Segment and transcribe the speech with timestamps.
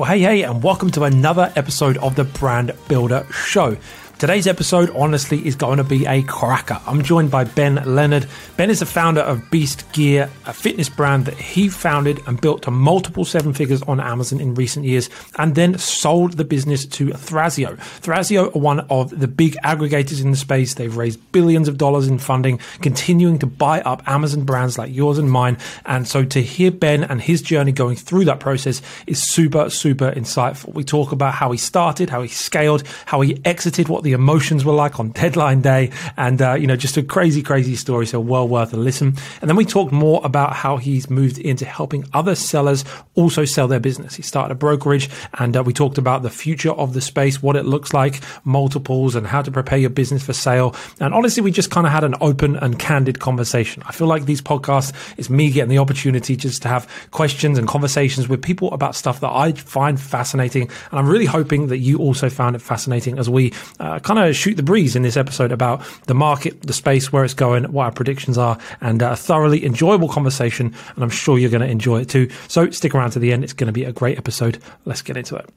[0.00, 3.76] Well, hey, hey, and welcome to another episode of the Brand Builder Show.
[4.20, 6.78] Today's episode, honestly, is going to be a cracker.
[6.86, 8.26] I'm joined by Ben Leonard.
[8.58, 12.60] Ben is the founder of Beast Gear, a fitness brand that he founded and built
[12.64, 17.06] to multiple seven figures on Amazon in recent years, and then sold the business to
[17.06, 17.78] Thrasio.
[18.02, 20.74] Thrasio are one of the big aggregators in the space.
[20.74, 25.16] They've raised billions of dollars in funding, continuing to buy up Amazon brands like yours
[25.16, 25.56] and mine.
[25.86, 30.12] And so to hear Ben and his journey going through that process is super, super
[30.12, 30.74] insightful.
[30.74, 34.14] We talk about how he started, how he scaled, how he exited, what the the
[34.14, 38.06] emotions were like on deadline day, and uh, you know, just a crazy, crazy story.
[38.06, 39.14] So well worth a listen.
[39.40, 43.68] And then we talked more about how he's moved into helping other sellers also sell
[43.68, 44.16] their business.
[44.16, 47.54] He started a brokerage, and uh, we talked about the future of the space, what
[47.54, 50.74] it looks like, multiples, and how to prepare your business for sale.
[50.98, 53.84] And honestly, we just kind of had an open and candid conversation.
[53.86, 57.68] I feel like these podcasts is me getting the opportunity just to have questions and
[57.68, 61.98] conversations with people about stuff that I find fascinating, and I'm really hoping that you
[61.98, 65.52] also found it fascinating as we uh, kind of shoot the breeze in this episode
[65.52, 69.16] about the market, the space, where it's going, what our predictions are, and uh, a
[69.16, 70.74] thoroughly enjoyable conversation.
[70.94, 72.28] And I'm sure you're going to enjoy it too.
[72.48, 73.44] So stick around to the end.
[73.44, 74.58] It's going to be a great episode.
[74.84, 75.48] Let's get into it.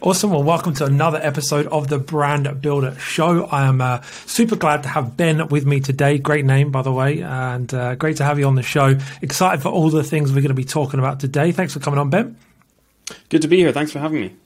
[0.00, 0.30] Awesome.
[0.30, 3.46] Well, welcome to another episode of the Brand Builder Show.
[3.46, 6.18] I am uh, super glad to have Ben with me today.
[6.18, 8.96] Great name, by the way, and uh, great to have you on the show.
[9.22, 11.50] Excited for all the things we're going to be talking about today.
[11.50, 12.36] Thanks for coming on, Ben.
[13.28, 13.72] Good to be here.
[13.72, 14.36] Thanks for having me.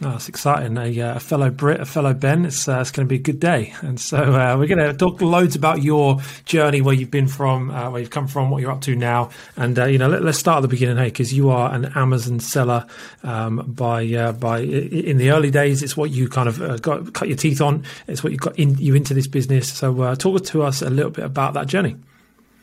[0.00, 0.78] Oh, it's exciting.
[0.78, 2.44] A, uh, fellow Brit, a fellow Ben.
[2.44, 3.74] It's, uh, it's going to be a good day.
[3.80, 7.72] And so uh, we're going to talk loads about your journey, where you've been from,
[7.72, 9.30] uh, where you've come from, what you're up to now.
[9.56, 11.86] And, uh, you know, let, us start at the beginning, hey, because you are an
[11.96, 12.86] Amazon seller
[13.24, 15.82] um, by, uh, by in the early days.
[15.82, 17.82] It's what you kind of got cut your teeth on.
[18.06, 19.72] It's what you got in, you into this business.
[19.72, 21.96] So talk to us a little bit about that journey.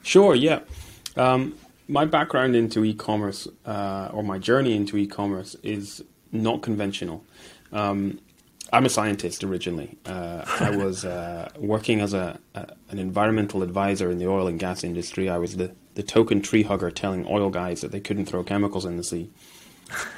[0.03, 0.59] Sure, yeah.
[1.17, 1.53] Um,
[1.89, 7.23] my background into e-commerce or my journey into e-commerce is not conventional.
[7.71, 8.19] Um,
[8.73, 9.97] I'm a scientist originally.
[10.05, 14.59] Uh, I was uh, working as a, a, an environmental advisor in the oil and
[14.59, 15.29] gas industry.
[15.29, 18.85] I was the, the token tree hugger telling oil guys that they couldn't throw chemicals
[18.85, 19.29] in the sea.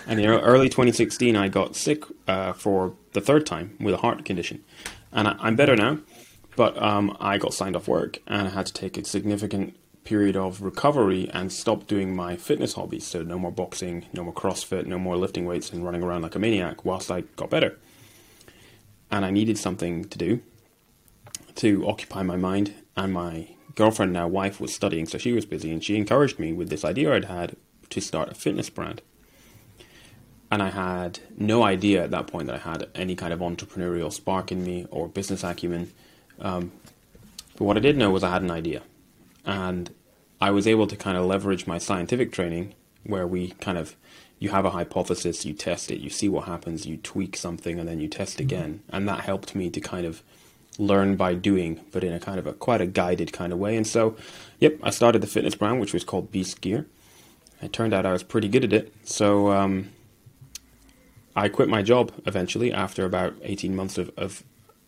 [0.08, 4.24] And in early 2016, I got sick uh, for the third time with a heart
[4.26, 4.64] condition.
[5.12, 6.00] And I, am better now,
[6.56, 9.77] but um, I got signed off work and I had to take a significant
[10.08, 13.06] period of recovery and stop doing my fitness hobbies.
[13.06, 16.34] So no more boxing, no more CrossFit, no more lifting weights and running around like
[16.34, 17.78] a maniac whilst I got better.
[19.12, 20.42] And I needed something to do
[21.56, 22.74] to occupy my mind.
[22.96, 26.54] And my girlfriend, now wife, was studying, so she was busy, and she encouraged me
[26.54, 27.58] with this idea I'd had
[27.90, 29.02] to start a fitness brand.
[30.50, 34.14] And I had no idea at that point that I had any kind of entrepreneurial
[34.14, 35.92] spark in me or business acumen.
[36.40, 36.72] Um,
[37.58, 38.84] but what I did know was I had an idea.
[39.48, 39.90] And
[40.40, 43.96] I was able to kind of leverage my scientific training where we kind of
[44.40, 47.90] you have a hypothesis, you test it, you see what happens, you tweak something, and
[47.90, 48.44] then you test mm-hmm.
[48.44, 48.84] again.
[48.90, 50.22] And that helped me to kind of
[50.78, 53.76] learn by doing, but in a kind of a quite a guided kind of way.
[53.76, 54.16] And so,
[54.60, 56.86] yep, I started the fitness brand, which was called Beast Gear.
[57.62, 58.94] It turned out I was pretty good at it.
[59.04, 59.90] So um,
[61.36, 64.44] I quit my job eventually after about 18 months of, of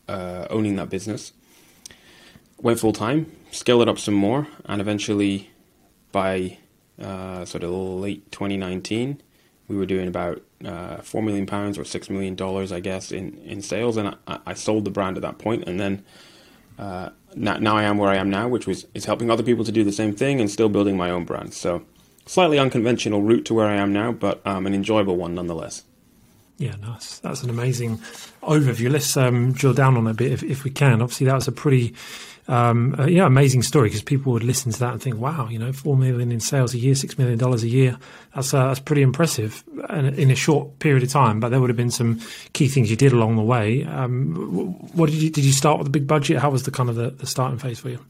[0.07, 1.33] uh, owning that business.
[2.61, 5.49] Went full time, scaled it up some more, and eventually
[6.11, 6.57] by
[7.01, 9.21] uh, sort of late 2019,
[9.67, 13.37] we were doing about uh, four million pounds or six million dollars, I guess, in,
[13.45, 16.03] in sales, and I, I, sold the brand at that point, and then
[16.77, 19.63] uh, now, now, I am where I am now, which was is helping other people
[19.65, 21.53] to do the same thing and still building my own brand.
[21.53, 21.83] So
[22.25, 25.83] slightly unconventional route to where I am now, but um, an enjoyable one nonetheless.
[26.57, 27.19] Yeah, nice.
[27.19, 27.97] That's an amazing
[28.43, 28.91] overview.
[28.91, 31.01] Let's um, drill down on a bit if, if we can.
[31.01, 31.95] Obviously, that was a pretty
[32.49, 35.59] um, uh, yeah, amazing story because people would listen to that and think, wow, you
[35.59, 37.97] know, four million in sales a year, six million dollars a year.
[38.33, 41.39] That's uh, that's pretty impressive in a short period of time.
[41.39, 42.19] But there would have been some
[42.53, 43.83] key things you did along the way.
[43.83, 44.33] Um,
[44.95, 46.39] what did you did you start with a big budget?
[46.39, 48.03] How was the kind of the, the starting phase for you?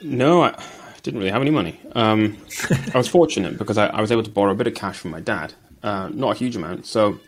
[0.00, 0.58] No, I
[1.02, 1.78] didn't really have any money.
[1.92, 2.38] Um,
[2.94, 5.10] I was fortunate because I, I, was able to borrow a bit of cash from
[5.10, 6.86] my dad, uh, not a huge amount.
[6.86, 7.20] So,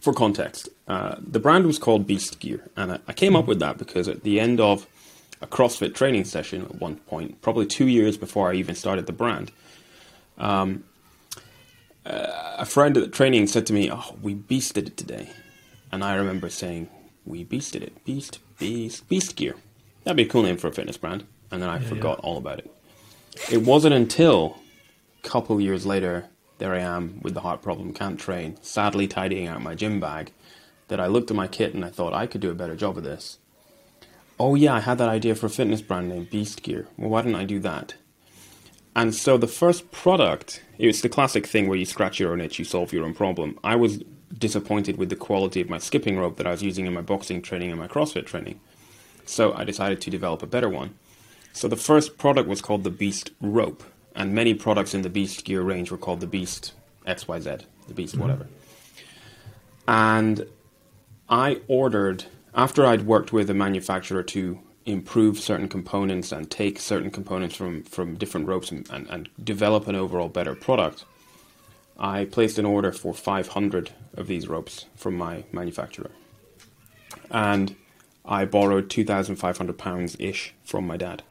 [0.00, 3.60] for context, uh, the brand was called Beast Gear, and I, I came up with
[3.60, 4.86] that because at the end of
[5.42, 9.12] a CrossFit training session at one point, probably two years before I even started the
[9.12, 9.52] brand.
[10.38, 10.84] Um,
[12.06, 15.30] uh, a friend at the training said to me, "Oh, we beasted it today,"
[15.90, 16.88] and I remember saying,
[17.26, 19.56] "We beasted it, beast, beast, beast gear."
[20.04, 21.26] That'd be a cool name for a fitness brand.
[21.50, 22.28] And then I yeah, forgot yeah.
[22.28, 22.70] all about it.
[23.50, 24.58] It wasn't until
[25.22, 26.26] a couple years later,
[26.58, 30.32] there I am with the heart problem, can't train, sadly tidying out my gym bag,
[30.88, 32.96] that I looked at my kit and I thought I could do a better job
[32.96, 33.38] of this.
[34.42, 36.88] Oh yeah, I had that idea for a fitness brand name, Beast Gear.
[36.96, 37.94] Well, why didn't I do that?
[38.94, 42.58] and so the first product, it's the classic thing where you scratch your own itch,
[42.58, 43.58] you solve your own problem.
[43.64, 44.02] I was
[44.36, 47.40] disappointed with the quality of my skipping rope that I was using in my boxing
[47.40, 48.60] training and my CrossFit training.
[49.24, 50.94] So I decided to develop a better one.
[51.52, 53.84] So the first product was called the Beast Rope,
[54.16, 56.72] and many products in the Beast Gear range were called the Beast
[57.06, 58.22] XYZ, the Beast mm-hmm.
[58.22, 58.48] whatever.
[59.86, 60.46] And
[61.28, 67.10] I ordered, after I'd worked with a manufacturer to improve certain components and take certain
[67.10, 71.04] components from, from different ropes and, and, and develop an overall better product,
[71.98, 76.10] I placed an order for 500 of these ropes from my manufacturer.
[77.30, 77.76] And
[78.24, 81.22] I borrowed £2,500 ish from my dad.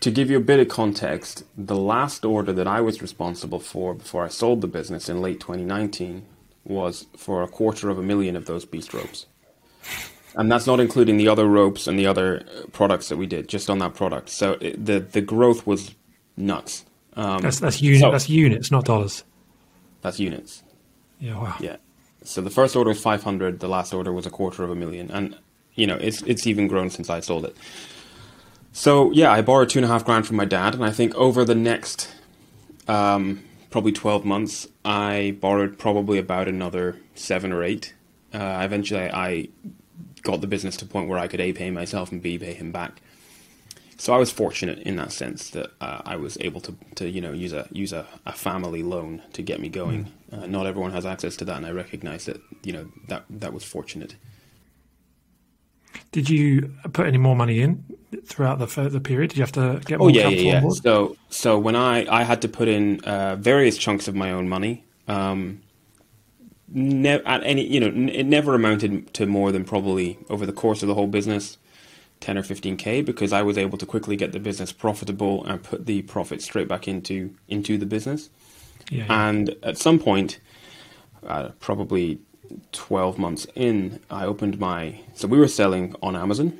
[0.00, 3.94] To give you a bit of context, the last order that I was responsible for
[3.94, 6.26] before I sold the business in late 2019
[6.64, 9.26] was for a quarter of a million of those beast ropes.
[10.34, 13.68] And that's not including the other ropes and the other products that we did, just
[13.68, 14.30] on that product.
[14.30, 15.94] So it, the the growth was
[16.36, 16.84] nuts.
[17.14, 19.24] Um, that's that's, uni- so, that's units, not dollars.
[20.00, 20.62] That's units.
[21.20, 21.38] Yeah.
[21.38, 21.56] Wow.
[21.60, 21.76] Yeah.
[22.24, 23.60] So the first order was 500.
[23.60, 25.36] The last order was a quarter of a million, and
[25.74, 27.56] you know it's it's even grown since I sold it.
[28.72, 31.14] So yeah, I borrowed two and a half grand from my dad, and I think
[31.14, 32.08] over the next
[32.88, 37.94] um, probably 12 months, I borrowed probably about another seven or eight.
[38.32, 39.48] Uh, eventually, I
[40.22, 42.54] got the business to a point where I could a pay myself and b pay
[42.54, 43.00] him back
[44.02, 47.20] so I was fortunate in that sense that uh, I was able to, to you
[47.20, 50.10] know use a use a, a family loan to get me going.
[50.32, 50.42] Mm.
[50.42, 53.52] Uh, not everyone has access to that, and I recognize that you know that that
[53.52, 54.16] was fortunate.
[56.10, 57.84] Did you put any more money in
[58.24, 59.30] throughout the the period?
[59.30, 60.08] Did you have to get oh, more?
[60.08, 60.68] Oh yeah, yeah, yeah.
[60.70, 64.48] So so when I I had to put in uh, various chunks of my own
[64.48, 64.84] money.
[65.08, 65.62] Um,
[66.68, 70.82] ne- at any you know it never amounted to more than probably over the course
[70.82, 71.58] of the whole business
[72.20, 75.86] 10 or 15k because I was able to quickly get the business profitable and put
[75.86, 78.30] the profit straight back into into the business.
[78.90, 79.28] Yeah, yeah.
[79.28, 80.38] And at some point,
[81.26, 82.20] uh, probably
[82.72, 85.00] 12 months in, I opened my.
[85.14, 86.56] So we were selling on Amazon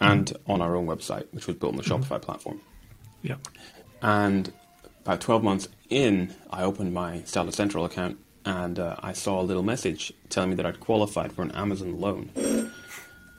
[0.00, 2.02] and on our own website, which was built on the mm-hmm.
[2.02, 2.60] Shopify platform.
[3.22, 3.36] Yeah.
[4.00, 4.52] And
[5.04, 9.42] about 12 months in, I opened my Seller Central account and uh, I saw a
[9.42, 12.30] little message telling me that I'd qualified for an Amazon loan.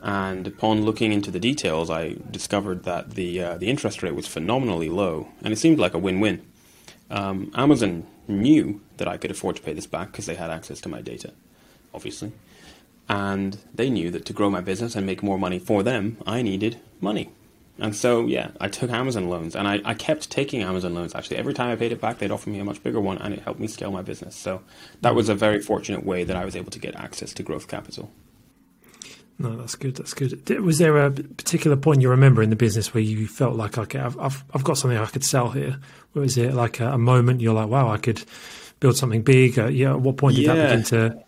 [0.02, 4.28] And upon looking into the details, I discovered that the uh, the interest rate was
[4.28, 6.46] phenomenally low, and it seemed like a win-win.
[7.10, 10.80] Um, Amazon knew that I could afford to pay this back because they had access
[10.82, 11.34] to my data,
[11.94, 12.32] obviously,
[13.10, 16.42] and they knew that to grow my business and make more money for them, I
[16.42, 17.32] needed money.
[17.82, 21.16] And so, yeah, I took Amazon loans, and I, I kept taking Amazon loans.
[21.16, 23.34] Actually, every time I paid it back, they'd offer me a much bigger one, and
[23.34, 24.36] it helped me scale my business.
[24.36, 24.62] So
[25.02, 27.68] that was a very fortunate way that I was able to get access to growth
[27.68, 28.12] capital.
[29.42, 29.96] No, that's good.
[29.96, 30.50] That's good.
[30.60, 34.00] Was there a particular point you remember in the business where you felt like, okay,
[34.00, 35.80] I've I've, I've got something I could sell here?
[36.14, 38.22] Or was it like a, a moment you're like, wow, I could
[38.82, 39.58] build something big?
[39.58, 39.92] Uh, yeah.
[39.92, 40.56] At what point did yeah.
[40.56, 41.24] that begin to?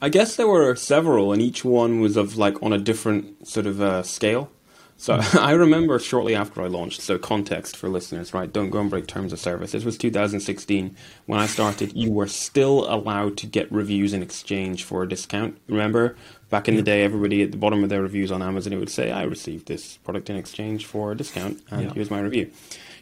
[0.00, 3.66] I guess there were several, and each one was of like on a different sort
[3.66, 4.50] of uh, scale.
[4.96, 8.52] So I remember shortly after I launched, so context for listeners, right?
[8.52, 9.72] Don't go and break terms of service.
[9.72, 10.96] This was 2016
[11.26, 11.94] when I started.
[11.94, 15.58] You were still allowed to get reviews in exchange for a discount.
[15.68, 16.16] Remember,
[16.50, 18.90] back in the day, everybody at the bottom of their reviews on Amazon, it would
[18.90, 21.92] say, I received this product in exchange for a discount, and yeah.
[21.92, 22.50] here's my review.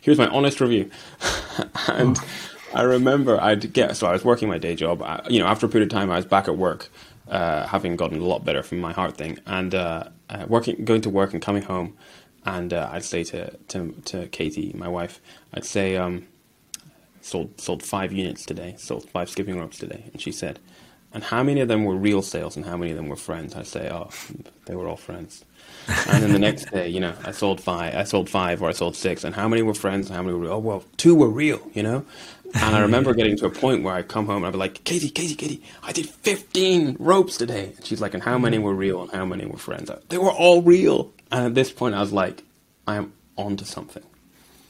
[0.00, 0.90] Here's my honest review.
[1.88, 2.18] and
[2.74, 5.02] I remember I'd get, so I was working my day job.
[5.02, 6.88] I, you know, after a period of time, I was back at work
[7.28, 11.02] uh, having gotten a lot better from my heart thing, and uh, uh, working, going
[11.02, 11.96] to work and coming home,
[12.44, 15.20] and uh, I'd say to, to to Katie, my wife,
[15.54, 16.26] I'd say, um,
[17.20, 20.58] sold sold five units today, sold five skipping ropes today, and she said,
[21.14, 23.54] and how many of them were real sales and how many of them were friends?
[23.54, 24.08] I'd say, oh,
[24.64, 25.44] they were all friends.
[26.08, 28.72] and then the next day, you know, I sold five, I sold five, or I
[28.72, 30.52] sold six, and how many were friends and how many were real?
[30.52, 32.06] Oh, well, two were real, you know.
[32.54, 34.84] And I remember getting to a point where I'd come home and I'd be like,
[34.84, 37.72] Katie, Katie, Katie, I did 15 ropes today.
[37.76, 39.90] And she's like, and how many were real and how many were friends?
[40.08, 41.12] They were all real.
[41.30, 42.42] And at this point, I was like,
[42.86, 44.02] I am onto something.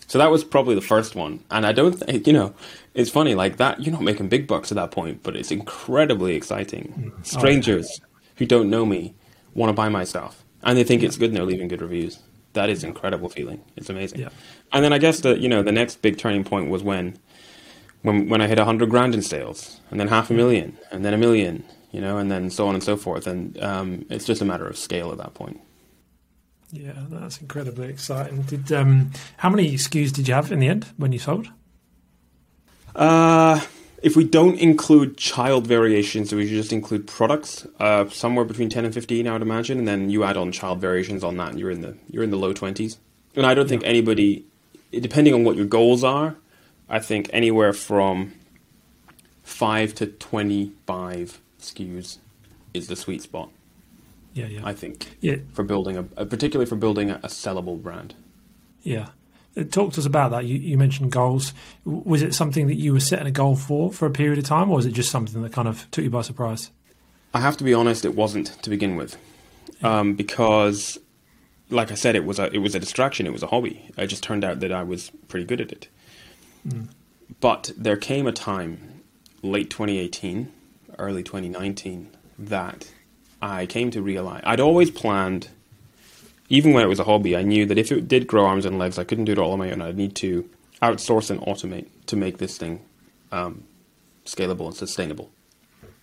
[0.07, 1.43] So that was probably the first one.
[1.51, 2.55] And I don't think, you know,
[2.95, 6.37] it's funny, like that, you're not making big bucks at that point, but it's incredibly
[6.37, 7.13] exciting.
[7.23, 8.29] Strangers oh, yeah.
[8.37, 9.15] who don't know me
[9.55, 10.45] want to buy my stuff.
[10.63, 11.09] And they think yeah.
[11.09, 12.19] it's good and they're leaving good reviews.
[12.53, 13.63] That is incredible feeling.
[13.77, 14.21] It's amazing.
[14.21, 14.29] Yeah.
[14.73, 17.17] And then I guess the, you know, the next big turning point was when
[18.03, 21.05] when when I hit a hundred grand in sales, and then half a million, and
[21.05, 23.27] then a million, you know, and then so on and so forth.
[23.27, 25.61] And um, it's just a matter of scale at that point.
[26.71, 28.43] Yeah, that's incredibly exciting.
[28.43, 31.49] Did um, how many SKUs did you have in the end when you sold?
[32.95, 33.61] Uh,
[34.03, 38.69] if we don't include child variations, so we should just include products, uh, somewhere between
[38.69, 41.51] ten and fifteen, I would imagine, and then you add on child variations on that,
[41.51, 42.99] and you're in the you're in the low twenties.
[43.37, 44.45] And I don't think anybody
[44.91, 46.37] depending on what your goals are,
[46.93, 48.35] I think anywhere from
[49.43, 52.19] five to twenty-five SKUs
[52.75, 53.49] is the sweet spot.
[54.35, 54.61] Yeah, yeah.
[54.63, 55.17] I think.
[55.21, 55.37] Yeah.
[55.55, 58.15] For building a, particularly for building a, a sellable brand.
[58.83, 59.09] Yeah.
[59.57, 60.45] Uh, talk to us about that.
[60.45, 61.55] You, you, mentioned goals.
[61.85, 64.71] Was it something that you were setting a goal for for a period of time,
[64.71, 66.71] or was it just something that kind of took you by surprise?
[67.33, 69.17] I have to be honest, it wasn't to begin with,
[69.83, 70.99] um, because,
[71.71, 73.27] like I said, it was a it was a distraction.
[73.27, 73.91] It was a hobby.
[73.97, 75.89] It just turned out that I was pretty good at it.
[76.67, 76.89] Mm.
[77.41, 79.03] But there came a time,
[79.43, 80.53] late 2018,
[80.99, 82.91] early 2019, that
[83.41, 85.49] I came to realize I'd always planned
[86.53, 88.79] even when it was a hobby, I knew that if it did grow arms and
[88.79, 89.81] legs, I couldn't do it all on my own.
[89.81, 90.49] I'd need to
[90.83, 92.83] outsource and automate to make this thing
[93.33, 93.65] um,
[94.27, 95.31] scalable and sustainable,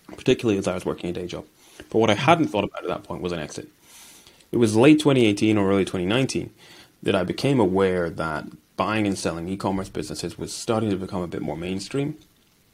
[0.08, 1.44] particularly as I was working a day job.
[1.88, 3.68] But what I hadn't thought about at that point was an exit.
[4.50, 6.50] It was late 2018 or early 2019
[7.04, 8.46] that I became aware that
[8.80, 12.16] buying and selling e-commerce businesses was starting to become a bit more mainstream,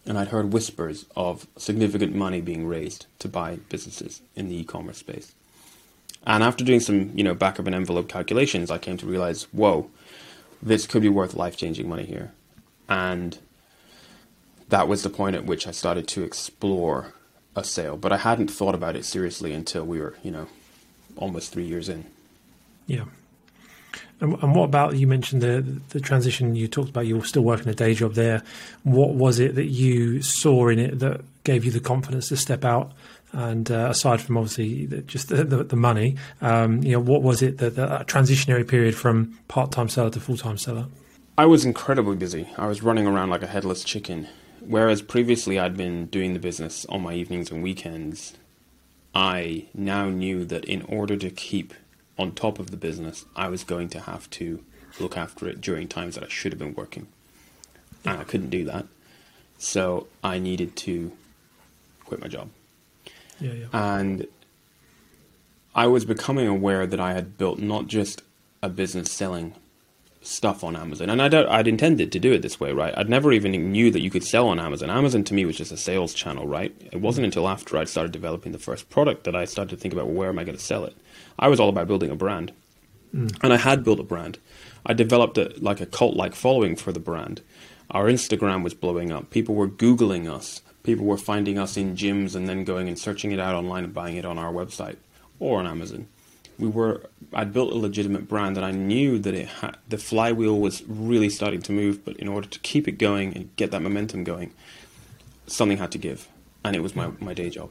[0.06, 4.98] and I'd heard whispers of significant money being raised to buy businesses in the e-commerce
[4.98, 5.34] space.
[6.24, 9.48] And after doing some, you know, back of an envelope calculations, I came to realize,
[9.50, 9.90] whoa,
[10.62, 12.30] this could be worth life changing money here.
[12.88, 13.36] And
[14.68, 17.14] that was the point at which I started to explore
[17.56, 17.96] a sale.
[17.96, 20.46] But I hadn't thought about it seriously until we were, you know,
[21.16, 22.06] almost three years in.
[22.86, 23.06] Yeah.
[24.20, 26.56] And, and what about you mentioned the the transition?
[26.56, 28.42] You talked about you were still working a day job there.
[28.82, 32.64] What was it that you saw in it that gave you the confidence to step
[32.64, 32.92] out
[33.32, 37.22] and uh, aside from obviously the, just the, the, the money, um, you know, what
[37.22, 40.86] was it that the transitionary period from part-time seller to full-time seller?
[41.36, 42.48] I was incredibly busy.
[42.56, 44.26] I was running around like a headless chicken.
[44.60, 48.34] Whereas previously I'd been doing the business on my evenings and weekends,
[49.14, 51.74] I now knew that in order to keep
[52.18, 54.62] on top of the business, I was going to have to
[54.98, 57.08] look after it during times that I should have been working.
[58.04, 58.86] And I couldn't do that.
[59.58, 61.12] So I needed to
[62.04, 62.48] quit my job.
[63.40, 63.66] Yeah, yeah.
[63.72, 64.26] And
[65.74, 68.22] I was becoming aware that I had built not just
[68.62, 69.54] a business selling
[70.22, 72.92] stuff on Amazon, and I'd, I'd intended to do it this way, right?
[72.96, 74.90] I'd never even knew that you could sell on Amazon.
[74.90, 76.74] Amazon to me was just a sales channel, right?
[76.92, 77.28] It wasn't mm.
[77.28, 80.14] until after I'd started developing the first product that I started to think about well,
[80.14, 80.96] where am I going to sell it.
[81.38, 82.52] I was all about building a brand,
[83.14, 83.36] mm.
[83.42, 84.38] and I had built a brand.
[84.84, 87.42] I developed a, like a cult-like following for the brand.
[87.90, 89.30] Our Instagram was blowing up.
[89.30, 93.32] People were googling us people were finding us in gyms and then going and searching
[93.32, 94.96] it out online and buying it on our website
[95.40, 96.06] or on Amazon.
[96.58, 97.02] We were
[97.34, 101.28] I'd built a legitimate brand and I knew that it had the flywheel was really
[101.28, 104.54] starting to move, but in order to keep it going and get that momentum going,
[105.46, 106.28] something had to give.
[106.64, 107.70] And it was my, my day job.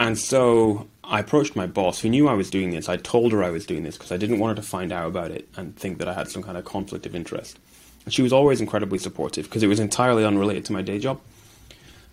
[0.00, 2.88] And so I approached my boss, who knew I was doing this.
[2.88, 5.06] I told her I was doing this because I didn't want her to find out
[5.08, 7.58] about it and think that I had some kind of conflict of interest.
[8.04, 11.20] And she was always incredibly supportive because it was entirely unrelated to my day job.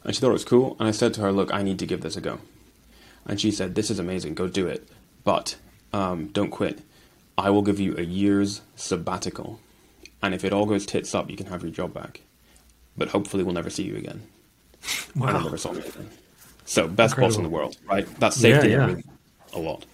[0.04, 0.76] And she thought it was cool.
[0.80, 2.40] And I said to her, Look, I need to give this a go.
[3.26, 4.36] And she said, This is amazing.
[4.36, 4.88] Go do it.
[5.24, 5.56] But
[5.94, 6.82] um, don't quit.
[7.38, 9.60] I will give you a year's sabbatical.
[10.22, 12.22] And if it all goes tits up, you can have your job back.
[12.98, 14.24] But hopefully, we'll never see you again.
[15.16, 15.28] Wow.
[15.28, 16.10] I never saw me again.
[16.66, 17.28] So, best Incredible.
[17.28, 18.08] boss in the world, right?
[18.20, 19.02] That's safety yeah, yeah.
[19.54, 19.86] a lot.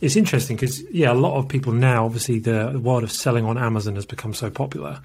[0.00, 3.44] It's interesting because, yeah, a lot of people now, obviously, the, the world of selling
[3.44, 5.00] on Amazon has become so popular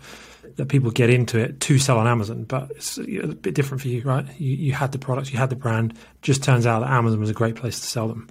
[0.55, 3.89] that people get into it to sell on Amazon, but it's a bit different for
[3.89, 4.25] you, right?
[4.39, 5.97] You, you had the products, you had the brand.
[6.21, 8.29] Just turns out that Amazon was a great place to sell them.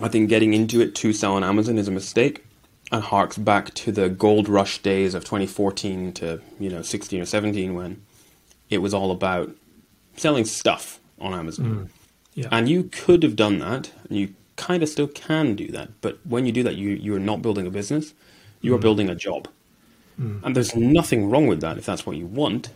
[0.00, 2.44] I think getting into it to sell on Amazon is a mistake
[2.90, 7.24] and harks back to the gold rush days of 2014 to you know 16 or
[7.24, 8.02] 17 when
[8.70, 9.50] it was all about
[10.16, 11.64] selling stuff on Amazon.
[11.64, 11.88] Mm,
[12.34, 12.48] yeah.
[12.50, 16.00] And you could have done that, and you kind of still can do that.
[16.00, 18.14] But when you do that, you you are not building a business;
[18.60, 18.82] you are mm.
[18.82, 19.48] building a job.
[20.20, 20.42] Mm.
[20.42, 22.70] And there's nothing wrong with that if that's what you want.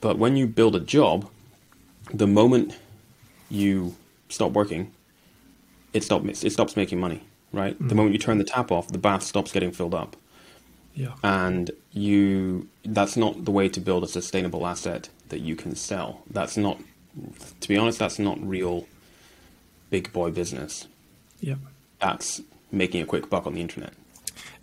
[0.00, 1.28] But when you build a job,
[2.12, 2.76] the moment
[3.50, 3.96] you
[4.28, 4.92] stop working,
[5.92, 7.80] it stops it stops making money, right?
[7.80, 7.88] Mm.
[7.88, 10.16] The moment you turn the tap off, the bath stops getting filled up.
[10.94, 11.14] Yeah.
[11.22, 16.22] And you that's not the way to build a sustainable asset that you can sell.
[16.30, 16.78] That's not
[17.60, 18.86] to be honest, that's not real
[19.90, 20.86] big boy business.
[21.40, 21.56] Yeah.
[22.00, 22.40] That's
[22.72, 23.92] making a quick buck on the internet.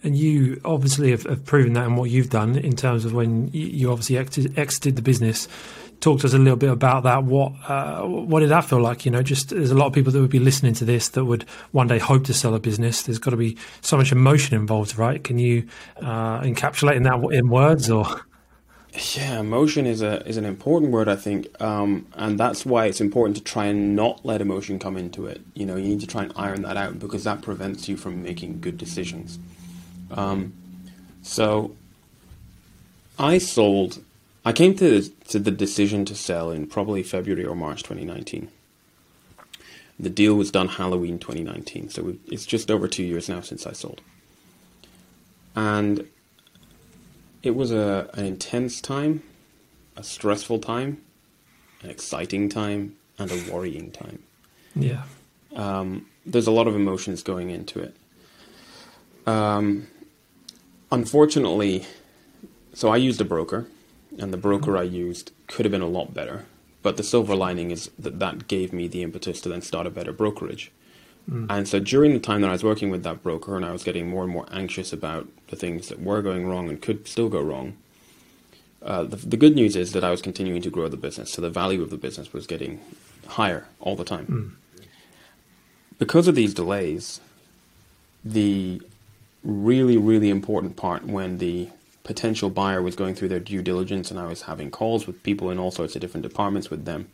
[0.03, 3.49] And you obviously have, have, proven that in what you've done in terms of when
[3.53, 5.47] you, obviously exited, exited, the business.
[5.99, 7.23] Talk to us a little bit about that.
[7.23, 9.05] What uh, what did that feel like?
[9.05, 11.25] You know, just there's a lot of people that would be listening to this that
[11.25, 13.03] would one day hope to sell a business.
[13.03, 15.23] There's got to be so much emotion involved, right?
[15.23, 15.67] Can you
[15.97, 18.21] uh, encapsulate in that in words or?
[18.93, 22.99] Yeah, emotion is a is an important word, I think, um, and that's why it's
[22.99, 25.41] important to try and not let emotion come into it.
[25.53, 28.21] You know, you need to try and iron that out because that prevents you from
[28.21, 29.39] making good decisions.
[30.11, 30.53] Um,
[31.21, 31.73] so
[33.17, 34.03] I sold.
[34.43, 38.49] I came to to the decision to sell in probably February or March 2019.
[39.97, 43.71] The deal was done Halloween 2019, so it's just over two years now since I
[43.71, 44.01] sold.
[45.55, 46.07] And
[47.43, 49.23] it was a an intense time,
[49.95, 51.01] a stressful time,
[51.81, 54.23] an exciting time, and a worrying time.
[54.75, 55.03] Yeah.
[55.55, 57.95] Um, there's a lot of emotions going into it.
[59.27, 59.87] Um,
[60.91, 61.85] unfortunately,
[62.73, 63.67] so I used a broker,
[64.17, 66.45] and the broker I used could have been a lot better.
[66.83, 69.91] But the silver lining is that that gave me the impetus to then start a
[69.91, 70.71] better brokerage.
[71.31, 71.47] Mm.
[71.49, 73.83] And so during the time that I was working with that broker and I was
[73.83, 77.29] getting more and more anxious about the things that were going wrong and could still
[77.29, 77.77] go wrong,
[78.81, 81.31] uh, the, the, good news is that I was continuing to grow the business.
[81.31, 82.81] So the value of the business was getting
[83.27, 84.57] higher all the time.
[84.77, 84.85] Mm.
[85.99, 87.21] Because of these delays,
[88.25, 88.81] the
[89.43, 91.69] really, really important part when the
[92.03, 95.51] potential buyer was going through their due diligence and I was having calls with people
[95.51, 97.07] in all sorts of different departments with them,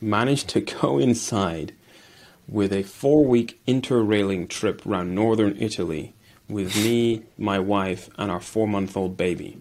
[0.00, 1.72] managed to coincide
[2.48, 6.14] with a four week interrailing trip around northern Italy
[6.48, 9.58] with me, my wife, and our four month old baby.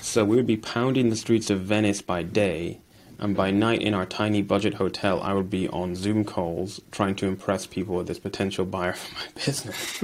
[0.00, 2.80] So we would be pounding the streets of Venice by day,
[3.18, 7.14] and by night in our tiny budget hotel, I would be on Zoom calls trying
[7.16, 10.02] to impress people with this potential buyer for my business.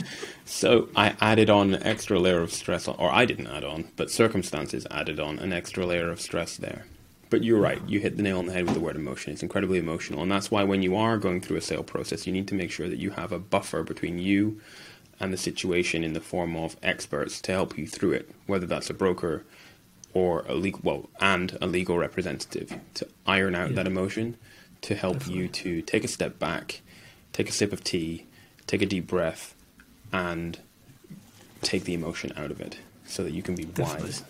[0.44, 4.10] so I added on an extra layer of stress, or I didn't add on, but
[4.10, 6.86] circumstances added on an extra layer of stress there.
[7.32, 7.80] But you're right.
[7.88, 9.32] You hit the nail on the head with the word emotion.
[9.32, 10.20] It's incredibly emotional.
[10.20, 12.70] And that's why when you are going through a sale process, you need to make
[12.70, 14.60] sure that you have a buffer between you
[15.18, 18.90] and the situation in the form of experts to help you through it, whether that's
[18.90, 19.44] a broker
[20.12, 23.76] or a legal, well, and a legal representative to iron out yeah.
[23.76, 24.36] that emotion,
[24.82, 25.42] to help Definitely.
[25.42, 26.82] you to take a step back,
[27.32, 28.26] take a sip of tea,
[28.66, 29.54] take a deep breath,
[30.12, 30.58] and
[31.62, 34.04] take the emotion out of it so that you can be Definitely.
[34.08, 34.22] wise.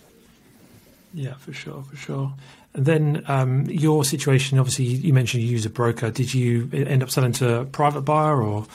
[1.13, 2.33] Yeah, for sure, for sure.
[2.75, 6.09] And then um, your situation, obviously, you mentioned you use a broker.
[6.09, 8.65] Did you end up selling to a private buyer or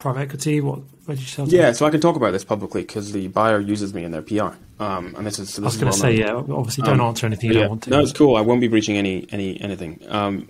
[0.00, 0.60] private equity?
[0.60, 1.48] What where did you sell?
[1.48, 4.22] Yeah, so I can talk about this publicly because the buyer uses me in their
[4.22, 4.56] PR.
[4.80, 5.54] Um, and this is.
[5.54, 6.34] This I was going to say, yeah.
[6.34, 7.90] Obviously, don't um, answer anything you yeah, don't want to.
[7.90, 8.34] No, it's cool.
[8.36, 10.00] I won't be breaching any any anything.
[10.08, 10.48] Um,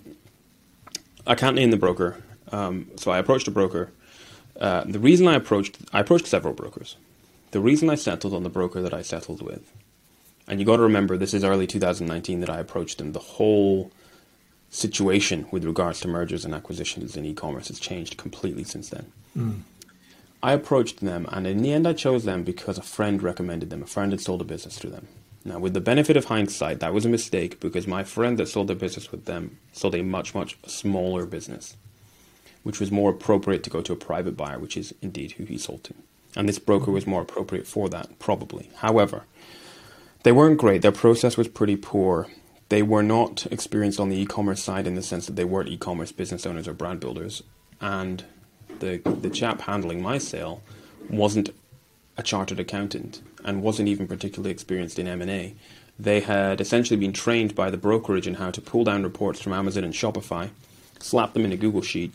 [1.27, 2.16] I can't name the broker,
[2.51, 3.92] um, so I approached a broker.
[4.59, 6.97] Uh, the reason I approached I approached several brokers.
[7.51, 9.71] The reason I settled on the broker that I settled with
[10.49, 13.13] and you got to remember, this is early 2019 that I approached them.
[13.13, 13.91] The whole
[14.71, 19.13] situation with regards to mergers and acquisitions in e-commerce has changed completely since then.
[19.37, 19.61] Mm.
[20.43, 23.83] I approached them, and in the end, I chose them because a friend recommended them.
[23.83, 25.09] A friend had sold a business to them.
[25.45, 28.67] Now, with the benefit of hindsight, that was a mistake because my friend that sold
[28.67, 31.77] the business with them sold a much, much smaller business,
[32.65, 35.57] which was more appropriate to go to a private buyer, which is indeed who he
[35.57, 35.95] sold to.
[36.37, 38.71] And this broker was more appropriate for that, probably.
[38.77, 39.25] However,
[40.27, 40.83] they weren't great.
[40.83, 42.27] Their process was pretty poor.
[42.69, 46.11] They were not experienced on the e-commerce side in the sense that they weren't e-commerce
[46.11, 47.45] business owners or brand builders.
[47.81, 48.25] And
[48.81, 50.65] the the chap handling my sale
[51.09, 51.51] wasn't
[52.17, 55.55] a chartered accountant and wasn't even particularly experienced in M&A.
[55.97, 59.53] They had essentially been trained by the brokerage in how to pull down reports from
[59.53, 60.51] Amazon and Shopify,
[60.99, 62.12] slap them in a Google sheet,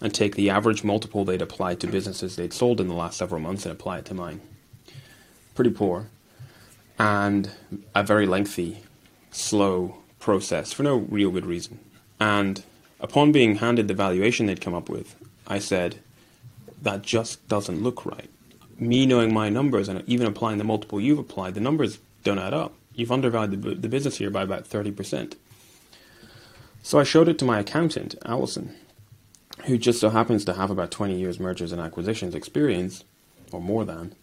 [0.00, 3.40] and take the average multiple they'd applied to businesses they'd sold in the last several
[3.40, 4.40] months and apply it to mine.
[5.54, 6.08] Pretty poor
[6.98, 7.50] and
[7.94, 8.82] a very lengthy,
[9.30, 11.78] slow process for no real good reason.
[12.20, 12.62] And
[13.00, 15.96] upon being handed the valuation they'd come up with, I said,
[16.82, 18.30] that just doesn't look right.
[18.78, 22.54] Me knowing my numbers and even applying the multiple you've applied, the numbers don't add
[22.54, 22.74] up.
[22.94, 25.34] You've undervalued the, the business here by about 30%.
[26.82, 28.74] So I showed it to my accountant, Allison,
[29.64, 33.04] who just so happens to have about 20 years mergers and acquisitions experience,
[33.52, 34.14] or more than.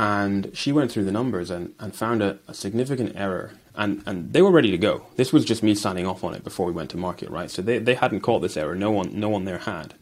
[0.00, 3.52] And she went through the numbers and, and found a, a, significant error.
[3.74, 5.04] And, and they were ready to go.
[5.16, 7.50] This was just me signing off on it before we went to market, right?
[7.50, 8.74] So they, they hadn't caught this error.
[8.74, 9.92] No one, no one there had.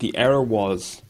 [0.00, 1.00] The error was,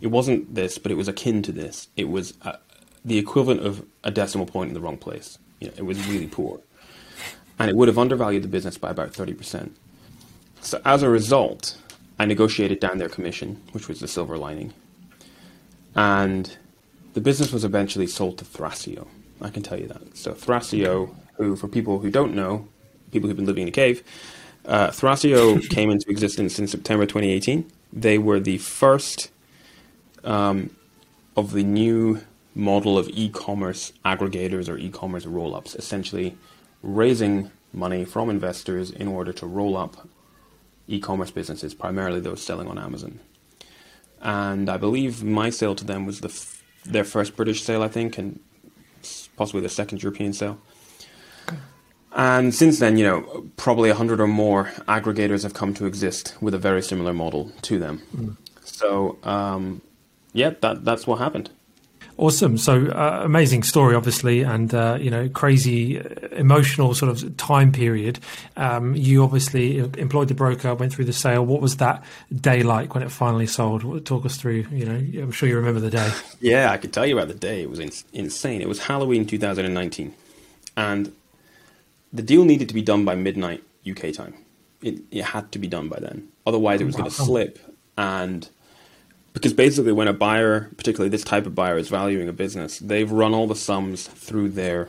[0.00, 1.86] it wasn't this, but it was akin to this.
[1.96, 2.56] It was uh,
[3.04, 5.38] the equivalent of a decimal point in the wrong place.
[5.60, 6.62] You know, it was really poor.
[7.56, 9.70] And it would have undervalued the business by about 30%.
[10.60, 11.78] So as a result,
[12.18, 14.74] I negotiated down their commission, which was the silver lining.
[15.94, 16.56] And
[17.16, 19.06] the business was eventually sold to Thrasio.
[19.40, 20.14] I can tell you that.
[20.14, 22.68] So Thrasio, who, for people who don't know,
[23.10, 24.02] people who've been living in a cave,
[24.66, 27.72] uh, Thrasio came into existence in September 2018.
[27.90, 29.30] They were the first
[30.24, 30.76] um,
[31.38, 32.20] of the new
[32.54, 36.36] model of e-commerce aggregators or e-commerce roll-ups, essentially
[36.82, 40.06] raising money from investors in order to roll up
[40.86, 43.20] e-commerce businesses, primarily those selling on Amazon.
[44.20, 46.55] And I believe my sale to them was the
[46.86, 48.40] their first British sale, I think, and
[49.36, 50.58] possibly the second European sale.
[52.12, 56.34] And since then, you know, probably a hundred or more aggregators have come to exist
[56.40, 58.02] with a very similar model to them.
[58.16, 58.36] Mm.
[58.64, 59.82] So, um,
[60.32, 61.50] yeah, that that's what happened.
[62.18, 62.56] Awesome.
[62.56, 67.72] So uh, amazing story, obviously, and uh, you know, crazy uh, emotional sort of time
[67.72, 68.20] period.
[68.56, 71.44] Um, you obviously employed the broker, went through the sale.
[71.44, 72.02] What was that
[72.34, 74.06] day like when it finally sold?
[74.06, 74.66] Talk us through.
[74.70, 76.10] You know, I'm sure you remember the day.
[76.40, 77.62] Yeah, I could tell you about the day.
[77.62, 78.60] It was in- insane.
[78.60, 80.14] It was Halloween 2019,
[80.76, 81.12] and
[82.12, 84.34] the deal needed to be done by midnight UK time.
[84.82, 86.28] It, it had to be done by then.
[86.46, 87.00] Otherwise, it was wow.
[87.00, 87.58] going to slip.
[87.98, 88.48] And
[89.36, 93.12] because basically, when a buyer, particularly this type of buyer, is valuing a business, they've
[93.12, 94.88] run all the sums through their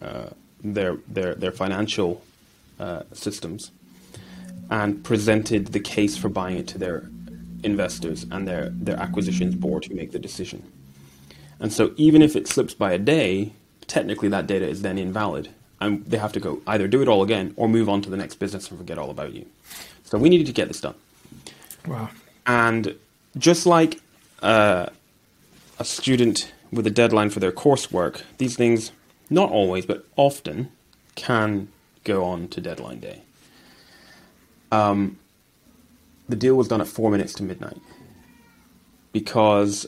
[0.00, 0.28] uh,
[0.62, 2.22] their their their financial
[2.78, 3.72] uh, systems
[4.70, 7.10] and presented the case for buying it to their
[7.64, 10.62] investors and their their acquisitions board who make the decision.
[11.58, 13.54] And so, even if it slips by a day,
[13.88, 15.48] technically that data is then invalid
[15.80, 18.16] and they have to go either do it all again or move on to the
[18.16, 19.46] next business and forget all about you.
[20.04, 20.94] So we needed to get this done.
[21.88, 22.08] Wow.
[22.46, 22.94] And
[23.36, 24.00] just like
[24.42, 24.86] uh,
[25.78, 28.92] a student with a deadline for their coursework, these things,
[29.30, 30.70] not always, but often,
[31.14, 31.68] can
[32.04, 33.22] go on to deadline day.
[34.70, 35.18] Um,
[36.28, 37.78] the deal was done at four minutes to midnight
[39.12, 39.86] because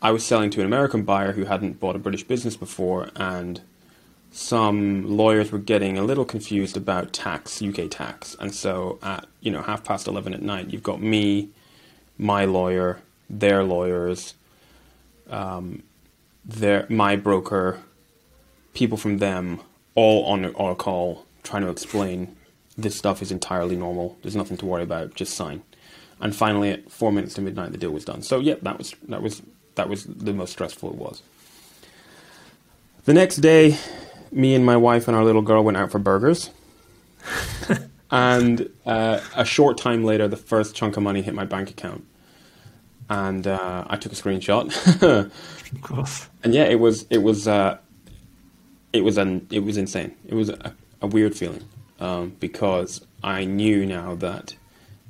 [0.00, 3.60] I was selling to an American buyer who hadn't bought a British business before and
[4.30, 8.36] some lawyers were getting a little confused about tax, UK tax.
[8.38, 11.48] And so at, you know, half past 11 at night, you've got me,
[12.20, 14.34] my lawyer, their lawyers,
[15.30, 15.82] um,
[16.44, 17.80] their, my broker,
[18.74, 19.60] people from them,
[19.94, 22.36] all on, a call trying to explain
[22.76, 24.18] this stuff is entirely normal.
[24.22, 25.14] There's nothing to worry about.
[25.14, 25.62] Just sign.
[26.20, 28.22] And finally, at four minutes to midnight, the deal was done.
[28.22, 29.42] So yeah, that was that was
[29.74, 31.22] that was the most stressful it was.
[33.06, 33.78] The next day,
[34.30, 36.50] me and my wife and our little girl went out for burgers.
[38.10, 42.04] and uh, a short time later, the first chunk of money hit my bank account.
[43.10, 44.66] And uh, I took a screenshot.
[45.02, 46.28] of course.
[46.42, 47.76] And yeah, it was it was uh,
[48.94, 50.16] it was an it was insane.
[50.26, 51.62] It was a, a weird feeling
[52.00, 54.54] um, because I knew now that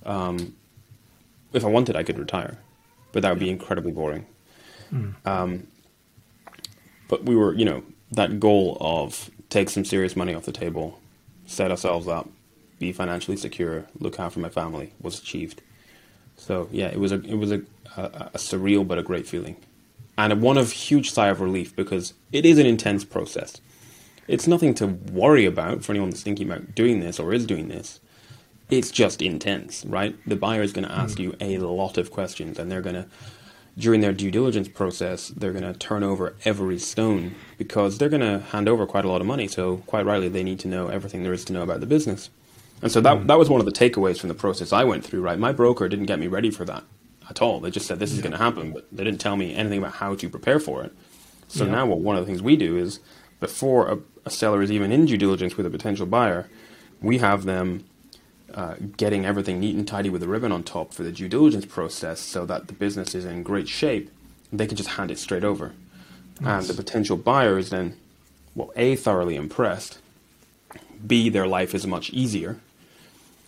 [0.05, 0.57] um,
[1.53, 2.59] if I wanted, I could retire,
[3.13, 4.27] but that would be incredibly boring.
[4.93, 5.15] Mm.
[5.25, 5.67] Um,
[7.09, 7.83] but we were, you know,
[8.13, 10.99] that goal of take some serious money off the table,
[11.47, 12.29] set ourselves up,
[12.79, 15.63] be financially secure, look after my family was achieved.
[16.37, 17.63] So yeah, it was a it was a,
[17.97, 19.57] a, a surreal but a great feeling,
[20.17, 23.61] and one of huge sigh of relief because it is an intense process.
[24.29, 27.69] It's nothing to worry about for anyone that's thinking about doing this or is doing
[27.69, 27.99] this.
[28.71, 30.17] It's just intense, right?
[30.27, 31.25] The buyer is going to ask mm.
[31.25, 33.07] you a lot of questions, and they're going to
[33.79, 38.21] during their due diligence process, they're going to turn over every stone because they're going
[38.21, 39.49] to hand over quite a lot of money.
[39.49, 42.31] So, quite rightly, they need to know everything there is to know about the business.
[42.83, 43.27] And so that mm.
[43.27, 45.23] that was one of the takeaways from the process I went through.
[45.23, 46.85] Right, my broker didn't get me ready for that
[47.31, 47.61] at all.
[47.61, 49.95] They just said this is going to happen, but they didn't tell me anything about
[49.95, 50.93] how to prepare for it.
[51.49, 51.71] So yeah.
[51.73, 53.01] now, what one of the things we do is
[53.39, 56.49] before a, a seller is even in due diligence with a potential buyer,
[57.01, 57.85] we have them
[58.53, 61.65] uh, getting everything neat and tidy with a ribbon on top for the due diligence
[61.65, 64.11] process so that the business is in great shape,
[64.53, 65.73] they can just hand it straight over.
[66.41, 66.69] Nice.
[66.69, 67.97] And the potential buyer is then,
[68.55, 69.99] well, A, thoroughly impressed,
[71.07, 72.61] B, their life is much easier,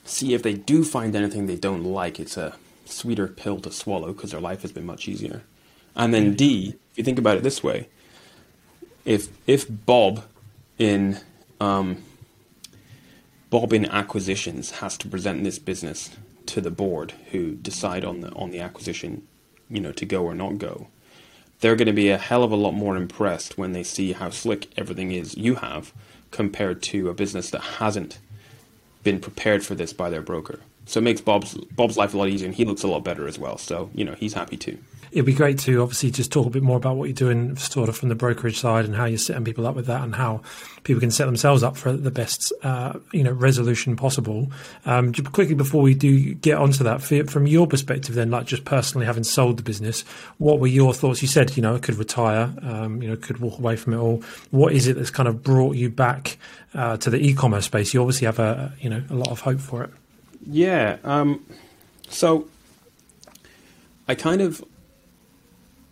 [0.05, 2.57] C, if they do find anything they don't like, it's a
[2.93, 5.43] sweeter pill to swallow because their life has been much easier.
[5.95, 7.89] And then D, if you think about it this way,
[9.05, 10.25] if if Bob
[10.79, 11.19] in
[11.61, 12.03] um,
[13.51, 16.11] Bob in acquisitions has to present this business
[16.47, 19.27] to the board who decide on the on the acquisition,
[19.69, 20.89] you know, to go or not go.
[21.61, 24.31] They're going to be a hell of a lot more impressed when they see how
[24.31, 25.93] slick everything is you have
[26.33, 28.19] compared to a business that hasn't
[29.05, 30.61] been prepared for this by their broker.
[30.93, 33.27] So it makes Bob's Bob's life a lot easier, and he looks a lot better
[33.27, 33.57] as well.
[33.57, 34.79] So you know he's happy too
[35.13, 37.89] it'd be great to obviously just talk a bit more about what you're doing sort
[37.89, 40.41] of from the brokerage side and how you're setting people up with that and how
[40.85, 44.51] people can set themselves up for the best uh, you know resolution possible.
[44.87, 48.65] Um, just quickly before we do get onto that, from your perspective, then like just
[48.65, 50.03] personally having sold the business,
[50.39, 51.21] what were your thoughts?
[51.21, 53.99] You said you know I could retire, um, you know could walk away from it
[53.99, 54.23] all.
[54.51, 56.39] What is it that's kind of brought you back
[56.75, 57.93] uh, to the e-commerce space?
[57.93, 59.91] You obviously have a you know a lot of hope for it.
[60.45, 60.99] Yeah.
[61.05, 61.47] Um,
[62.09, 62.49] so
[64.09, 64.65] I kind of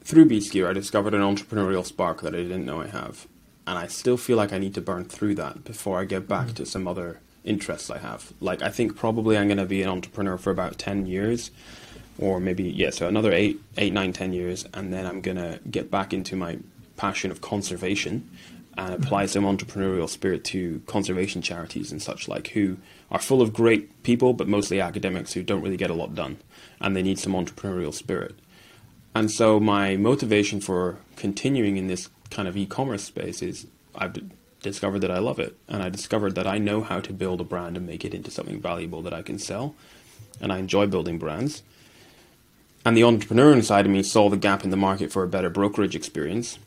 [0.03, 3.29] through Beast Gear, I discovered an entrepreneurial spark that I didn't know I have,
[3.67, 6.49] and I still feel like I need to burn through that before I get back
[6.49, 8.33] mm to some other interests I have.
[8.41, 11.51] Like I think probably I'm going to be an entrepreneur for about ten years,
[12.19, 15.61] or maybe yeah, so another eight, eight, nine, ten years, and then I'm going to
[15.71, 16.59] get back into my
[16.97, 18.29] passion of conservation
[18.77, 22.77] and apply some entrepreneurial spirit to conservation charities and such like, who
[23.11, 26.39] are full of great people, but mostly academics who don't really get a lot done,
[26.81, 28.35] and they need some entrepreneurial spirit.
[29.15, 34.17] And so my motivation for continuing in this kind of e-commerce space is I've
[34.63, 37.45] discovered that I love it, and I discovered that I know how to build a
[37.45, 39.75] brand and make it into something valuable that I can sell,
[40.41, 41.63] and I enjoy building brands.
[42.85, 45.51] And the entrepreneur inside of me saw the gap in the market for a better
[45.51, 46.59] brokerage experience,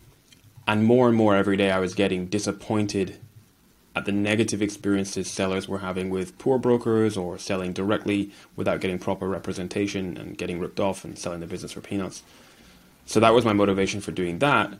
[0.68, 3.18] and more and more every day I was getting disappointed
[3.96, 8.98] at the negative experiences sellers were having with poor brokers or selling directly without getting
[8.98, 12.24] proper representation and getting ripped off and selling the business for peanuts.
[13.06, 14.74] So that was my motivation for doing that.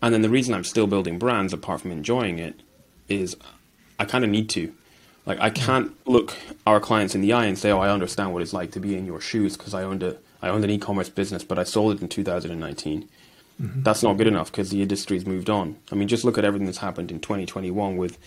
[0.00, 2.60] And then the reason I'm still building brands, apart from enjoying it,
[3.08, 3.36] is
[3.98, 4.72] I kind of need to.
[5.26, 6.34] Like I can't look
[6.66, 8.94] our clients in the eye and say, "Oh, I understand what it's like to be
[8.96, 11.96] in your shoes," because I owned a I owned an e-commerce business, but I sold
[11.96, 13.08] it in 2019.
[13.60, 13.82] Mm-hmm.
[13.82, 15.76] That's not good enough because the industry's moved on.
[15.92, 18.18] I mean, just look at everything that's happened in 2021 with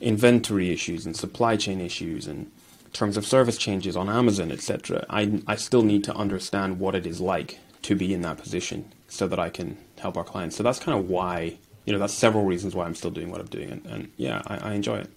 [0.00, 2.50] inventory issues and supply chain issues and
[2.92, 5.06] terms of service changes on Amazon, etc.
[5.08, 8.92] I, I still need to understand what it is like to be in that position
[9.08, 10.56] so that I can help our clients.
[10.56, 13.40] So that's kind of why, you know, that's several reasons why I'm still doing what
[13.40, 13.70] I'm doing.
[13.70, 15.10] And, and yeah, I, I, enjoy it.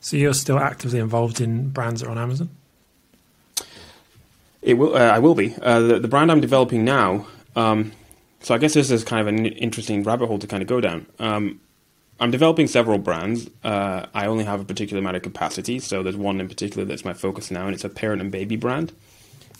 [0.00, 2.50] So you're still actively involved in brands that are on Amazon?
[4.60, 4.94] It will.
[4.94, 5.54] Uh, I will be.
[5.60, 7.26] Uh, the, the, brand I'm developing now.
[7.56, 7.92] Um,
[8.42, 10.80] so I guess this is kind of an interesting rabbit hole to kind of go
[10.80, 11.06] down.
[11.18, 11.60] Um,
[12.20, 13.48] I'm developing several brands.
[13.64, 17.04] Uh, I only have a particular amount of capacity, so there's one in particular that's
[17.04, 18.92] my focus now, and it's a parent and baby brand.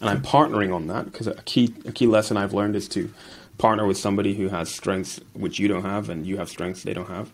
[0.01, 3.12] And I'm partnering on that because a key a key lesson I've learned is to
[3.59, 6.95] partner with somebody who has strengths which you don't have, and you have strengths they
[6.95, 7.31] don't have.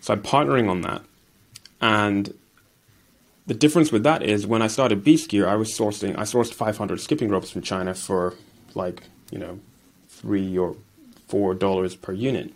[0.00, 1.02] So I'm partnering on that,
[1.80, 2.34] and
[3.46, 6.52] the difference with that is when I started Beast Gear, I was sourcing I sourced
[6.52, 8.34] 500 skipping ropes from China for
[8.74, 9.58] like you know
[10.20, 10.76] three or
[11.28, 12.52] four dollars per unit.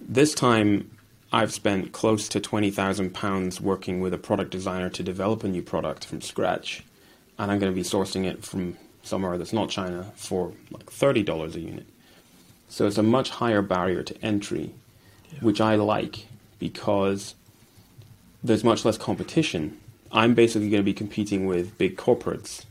[0.00, 0.90] This time,
[1.32, 5.48] I've spent close to twenty thousand pounds working with a product designer to develop a
[5.48, 6.84] new product from scratch,
[7.38, 11.22] and I'm going to be sourcing it from somewhere that's not China for like thirty
[11.22, 11.86] dollars a unit.
[12.68, 14.70] So it's a much higher barrier to entry,
[15.32, 15.40] yeah.
[15.40, 16.26] which I like
[16.58, 17.34] because
[18.44, 19.78] there's much less competition.
[20.12, 22.64] I'm basically going to be competing with big corporates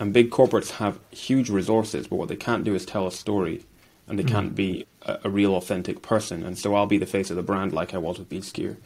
[0.00, 3.64] and big corporates have huge resources, but what they can't do is tell a story,
[4.08, 4.28] and they mm.
[4.28, 6.42] can't be a, a, real, authentic person.
[6.42, 8.76] And so I'll be the face of the brand, like I was with Gear,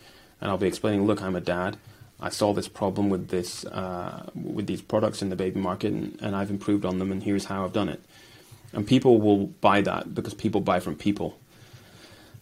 [0.40, 1.78] and I'll be explaining, look, I'm a dad.
[2.20, 6.18] I saw this problem with this uh, with these products in the baby market, and,
[6.20, 8.02] and I've improved on them, and here's how I've done it.
[8.72, 11.38] And people will buy that because people buy from people.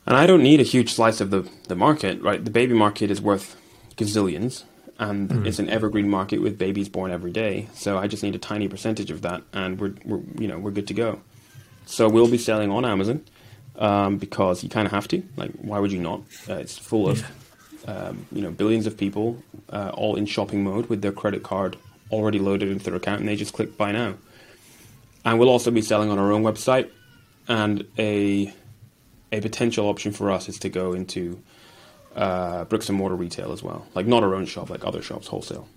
[0.06, 2.42] And I don't need a huge slice of the, the market, right?
[2.42, 3.60] The baby market is worth
[3.96, 4.64] gazillions
[4.98, 5.46] and mm.
[5.46, 7.68] it's an evergreen market with babies born every day.
[7.74, 10.70] So I just need a tiny percentage of that, and we're, we're you know we're
[10.70, 11.20] good to go.
[11.86, 13.24] So we'll be selling on Amazon
[13.78, 15.22] um, because you kind of have to.
[15.36, 16.20] Like, why would you not?
[16.48, 17.24] Uh, it's full of
[17.86, 21.76] um, you know billions of people uh, all in shopping mode with their credit card
[22.10, 24.14] already loaded into their account, and they just click buy now.
[25.24, 26.90] And we'll also be selling on our own website,
[27.48, 28.52] and a
[29.32, 31.42] a potential option for us is to go into
[32.16, 35.28] uh, bricks and mortar retail as well, like not our own shop, like other shops,
[35.28, 35.68] wholesale.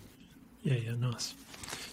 [0.63, 1.33] Yeah, yeah, nice.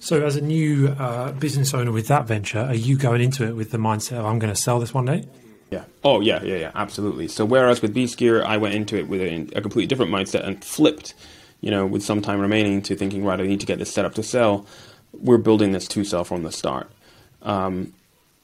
[0.00, 3.56] So, as a new uh, business owner with that venture, are you going into it
[3.56, 5.24] with the mindset of I'm going to sell this one day?
[5.70, 5.84] Yeah.
[6.04, 7.26] Oh, yeah, yeah, yeah, absolutely.
[7.26, 10.46] So, whereas with Beast Gear, I went into it with a, a completely different mindset
[10.46, 11.14] and flipped,
[11.60, 14.04] you know, with some time remaining to thinking, right, I need to get this set
[14.04, 14.64] up to sell.
[15.12, 16.88] We're building this to sell from the start.
[17.42, 17.92] Um,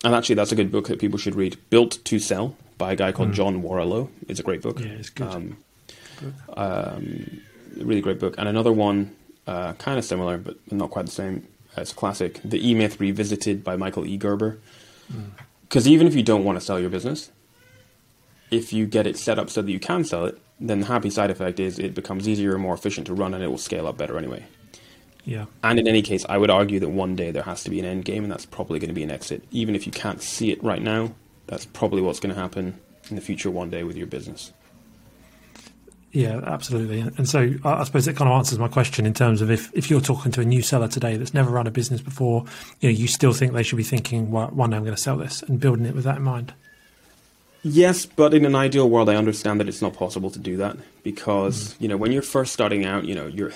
[0.04, 1.58] and actually, that's a good book that people should read.
[1.70, 3.34] Built to Sell by a guy called mm.
[3.34, 4.08] John Warrillow.
[4.28, 4.80] It's a great book.
[4.80, 5.28] Yeah, it's good.
[5.28, 5.58] Um,
[6.56, 7.40] um,
[7.76, 8.35] really great book.
[8.38, 9.14] And another one,
[9.46, 11.46] uh, kind of similar, but not quite the same.
[11.76, 14.16] It's a classic, The E Myth Revisited by Michael E.
[14.16, 14.58] Gerber.
[15.62, 15.90] Because mm.
[15.90, 17.30] even if you don't want to sell your business,
[18.50, 21.11] if you get it set up so that you can sell it, then the happy
[21.11, 23.87] side effect is it becomes easier and more efficient to run and it will scale
[23.87, 24.44] up better anyway.
[25.24, 25.46] Yeah.
[25.62, 27.85] And in any case, I would argue that one day there has to be an
[27.85, 29.44] end game, and that's probably going to be an exit.
[29.50, 31.14] Even if you can't see it right now,
[31.46, 34.52] that's probably what's going to happen in the future one day with your business.
[36.12, 37.01] Yeah, absolutely.
[37.01, 39.88] And so I suppose it kind of answers my question in terms of if, if
[39.88, 42.44] you're talking to a new seller today that's never run a business before,
[42.81, 45.01] you know, you still think they should be thinking, well, one day I'm going to
[45.01, 46.53] sell this and building it with that in mind.
[47.64, 50.77] Yes, but in an ideal world, I understand that it's not possible to do that
[51.03, 51.81] because, mm.
[51.81, 53.53] you know, when you're first starting out, you know, you're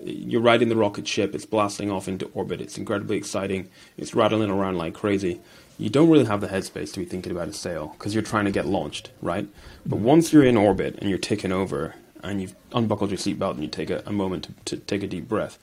[0.00, 4.50] you're riding the rocket ship, it's blasting off into orbit, it's incredibly exciting, it's rattling
[4.50, 5.40] around like crazy
[5.78, 8.44] you don't really have the headspace to be thinking about a sale because you're trying
[8.44, 9.46] to get launched, right?
[9.86, 13.62] But once you're in orbit and you're taking over and you've unbuckled your seatbelt and
[13.62, 15.56] you take a, a moment to, to, take a deep breath,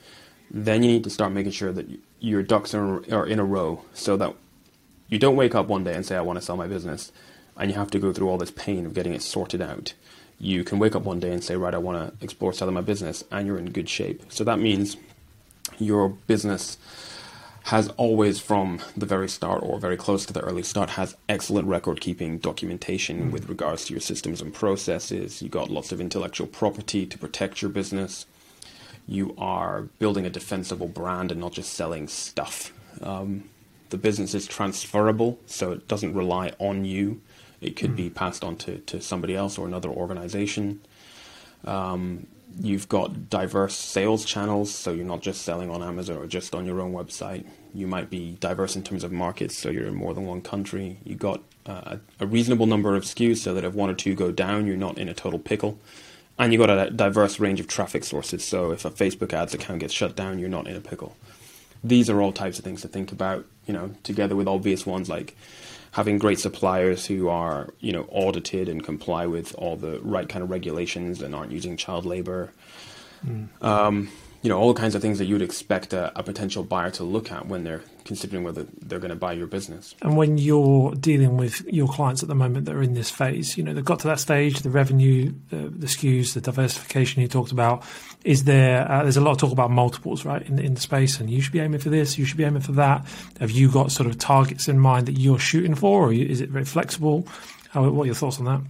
[0.49, 1.87] then you need to start making sure that
[2.21, 4.33] your ducks are, are in a row so that
[5.09, 7.11] you don't wake up one day and say, I want to sell my business.
[7.57, 9.93] and you have to go through all this pain of getting it sorted out.
[10.39, 12.81] You can wake up one day and say, right, I want to explore selling my
[12.81, 14.23] business, and you're in good shape.
[14.29, 14.97] So that means
[15.79, 16.77] your business
[17.65, 21.67] has always, from the very start or very close to the early start, has excellent
[21.67, 23.31] record keeping documentation mm-hmm.
[23.31, 25.41] with regards to your systems and processes.
[25.41, 28.27] You got lots of intellectual property to protect your business.
[29.07, 32.71] You are building a defensible brand and not just selling stuff.
[33.01, 33.45] Um,
[33.89, 37.19] the business is transferable, so it doesn't rely on you.
[37.61, 37.97] It could mm.
[37.97, 40.81] be passed on to, to somebody else or another organization.
[41.63, 42.27] Um,
[42.59, 46.65] you've got diverse sales channels, so you're not just selling on Amazon or just on
[46.65, 47.45] your own website.
[47.73, 50.97] You might be diverse in terms of markets, so you're in more than one country.
[51.03, 54.31] You've got uh, a reasonable number of SKUs, so that if one or two go
[54.31, 55.79] down, you're not in a total pickle.
[56.37, 59.79] And you've got a diverse range of traffic sources, so if a Facebook ads account
[59.79, 61.15] gets shut down, you're not in a pickle
[61.85, 65.07] these are all types of things to think about, you know, together with obvious ones
[65.07, 65.35] like
[65.95, 70.43] having great suppliers who are, you know, audited and comply with all the right kind
[70.43, 72.51] of regulations and aren't using child labor.
[73.25, 73.47] Mm.
[73.63, 74.09] Um,
[74.45, 77.31] you know, all kinds of things that you'd expect a, a, potential buyer to look
[77.31, 79.95] at when they're considering whether they're going to buy your business.
[80.03, 83.57] And when you're dealing with your clients at the moment that are in this phase,
[83.57, 87.27] you know, they've got to that stage, the revenue, the, the SKUs, the diversification you
[87.27, 87.81] talked about.
[88.23, 91.19] Is there, uh, there's a lot of talk about multiples, right, in, in the space,
[91.19, 93.03] and you should be aiming for this, you should be aiming for that.
[93.39, 96.49] Have you got sort of targets in mind that you're shooting for, or is it
[96.49, 97.27] very flexible?
[97.71, 98.61] How, what are your thoughts on that?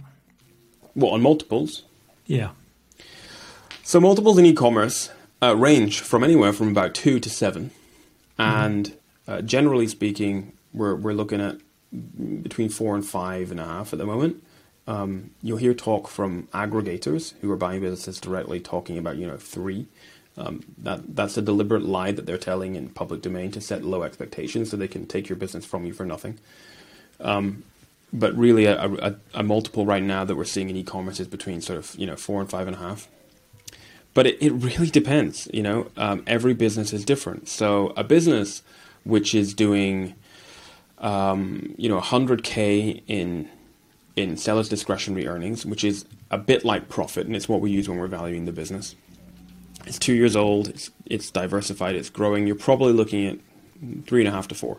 [0.94, 1.82] What, on multiples?
[2.24, 2.52] Yeah.
[3.82, 5.10] So multiples in e-commerce
[5.42, 7.70] uh, range from anywhere from about two to seven,
[8.38, 8.96] and
[9.28, 11.58] uh, generally speaking, we're we're looking at
[12.42, 14.42] between four and five and a half at the moment.
[14.86, 19.36] Um, you'll hear talk from aggregators who are buying businesses directly talking about you know
[19.36, 19.86] three.
[20.38, 24.02] Um, that that's a deliberate lie that they're telling in public domain to set low
[24.02, 26.38] expectations so they can take your business from you for nothing.
[27.20, 27.64] Um,
[28.12, 31.60] but really, a, a, a, multiple right now that we're seeing in e-commerce is between
[31.60, 33.08] sort of you know four and five and a half.
[34.16, 35.46] But it, it really depends.
[35.52, 37.48] You know, um, every business is different.
[37.48, 38.62] So a business
[39.04, 40.14] which is doing,
[40.96, 43.50] um, you know, 100k in
[44.16, 47.90] in seller's discretionary earnings, which is a bit like profit, and it's what we use
[47.90, 48.96] when we're valuing the business.
[49.84, 50.68] It's two years old.
[50.68, 51.94] It's it's diversified.
[51.94, 52.46] It's growing.
[52.46, 54.78] You're probably looking at three and a half to four.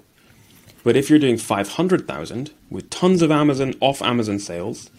[0.83, 4.89] But if you're doing 500,000 with tons of Amazon off Amazon sales,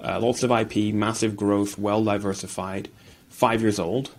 [0.00, 2.88] uh, lots of IP, massive growth, well diversified,
[3.42, 4.12] five years old,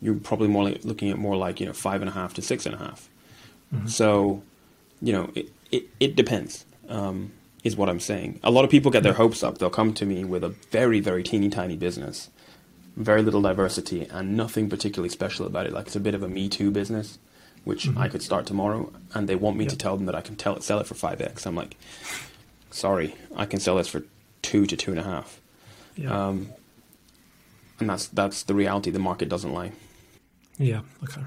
[0.00, 2.40] you're probably more like, looking at more like you know five and a half to
[2.40, 3.10] six and a half.
[3.74, 3.86] Mm-hmm.
[3.86, 4.42] So,
[5.02, 6.64] you know, it it, it depends.
[6.88, 7.32] Um,
[7.64, 8.40] is what I'm saying.
[8.42, 9.58] A lot of people get their hopes up.
[9.58, 12.30] They'll come to me with a very very teeny tiny business,
[12.96, 15.72] very little diversity, and nothing particularly special about it.
[15.74, 17.18] Like it's a bit of a me too business,
[17.64, 17.98] which mm-hmm.
[17.98, 19.72] I could start tomorrow, and they want me yep.
[19.72, 21.44] to tell them that I can tell it, sell it for five x.
[21.46, 21.76] I'm like,
[22.70, 24.02] sorry, I can sell this for
[24.40, 25.38] two to two and a half.
[25.94, 26.28] Yeah.
[26.28, 26.48] Um,
[27.82, 28.90] and that's that's the reality.
[28.90, 29.72] The market doesn't lie.
[30.58, 30.80] Yeah.
[31.04, 31.22] Okay.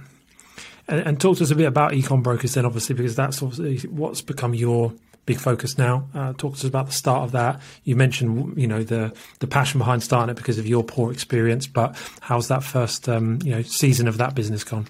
[0.88, 3.90] And, and talk to us a bit about ecom brokers then, obviously, because that's obviously
[3.90, 4.94] what's become your
[5.26, 6.08] big focus now.
[6.14, 7.60] Uh, talk to us about the start of that.
[7.84, 11.68] You mentioned, you know, the the passion behind starting it because of your poor experience,
[11.68, 14.88] but how's that first, um, you know, season of that business gone?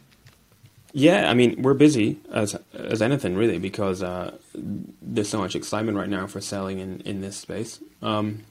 [0.92, 5.98] Yeah, I mean, we're busy as as anything really because uh, there's so much excitement
[5.98, 7.80] right now for selling in in this space.
[8.02, 8.44] Um,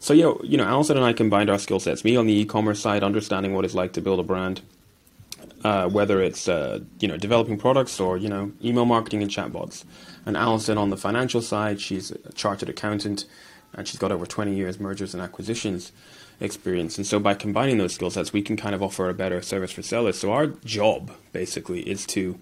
[0.00, 2.04] so yeah, you know, Alison and I combined our skill sets.
[2.04, 4.60] Me on the e-commerce side, understanding what it's like to build a brand,
[5.64, 9.84] uh, whether it's uh, you know developing products or you know email marketing and chatbots.
[10.24, 13.24] And Alison on the financial side, she's a chartered accountant,
[13.74, 15.92] and she's got over 20 years mergers and acquisitions
[16.40, 16.96] experience.
[16.96, 19.72] And so by combining those skill sets, we can kind of offer a better service
[19.72, 20.18] for sellers.
[20.18, 22.38] So our job basically is to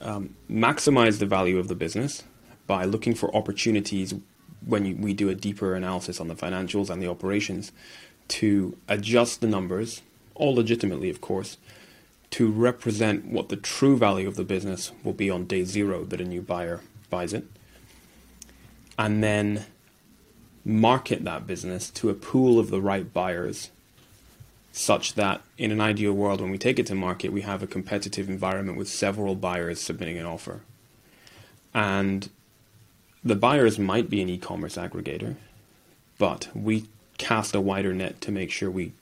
[0.00, 2.24] um, maximize the value of the business
[2.66, 4.14] by looking for opportunities
[4.66, 7.72] when you, we do a deeper analysis on the financials and the operations
[8.28, 10.02] to adjust the numbers,
[10.34, 11.56] all legitimately, of course,
[12.30, 16.20] to represent what the true value of the business will be on day zero that
[16.20, 17.44] a new buyer buys it.
[18.98, 19.66] And then
[20.64, 23.70] market that business to a pool of the right buyers
[24.72, 27.66] such that in an ideal world when we take it to market we have a
[27.66, 30.62] competitive environment with several buyers submitting an offer
[31.74, 32.30] and
[33.24, 35.36] the buyers might be an e-commerce aggregator,
[36.18, 38.92] but we cast a wider net to make sure we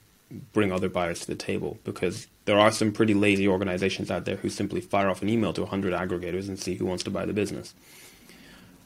[0.53, 4.37] bring other buyers to the table because there are some pretty lazy organizations out there
[4.37, 7.25] who simply fire off an email to 100 aggregators and see who wants to buy
[7.25, 7.73] the business.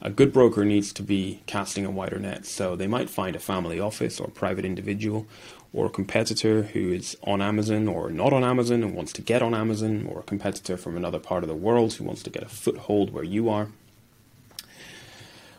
[0.00, 3.40] A good broker needs to be casting a wider net, so they might find a
[3.40, 5.26] family office or private individual
[5.72, 9.42] or a competitor who is on Amazon or not on Amazon and wants to get
[9.42, 12.42] on Amazon, or a competitor from another part of the world who wants to get
[12.42, 13.68] a foothold where you are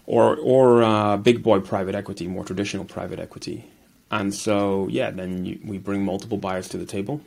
[0.10, 3.66] or or uh, big boy private equity, more traditional private equity.
[4.10, 7.22] And so, yeah, then you, we bring multiple buyers to the table,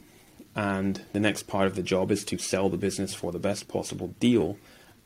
[0.56, 3.68] and the next part of the job is to sell the business for the best
[3.68, 4.58] possible deal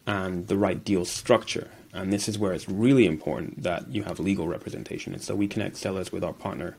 [0.07, 1.69] and the right deal structure.
[1.93, 5.13] And this is where it's really important that you have legal representation.
[5.13, 6.77] And so we connect sellers with our partner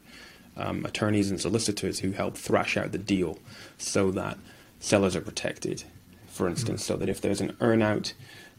[0.56, 3.38] um, attorneys and solicitors who help thrash out the deal
[3.78, 4.38] so that
[4.80, 5.84] sellers are protected.
[6.28, 6.93] For instance, mm-hmm.
[6.93, 8.14] so that if there's an earnout,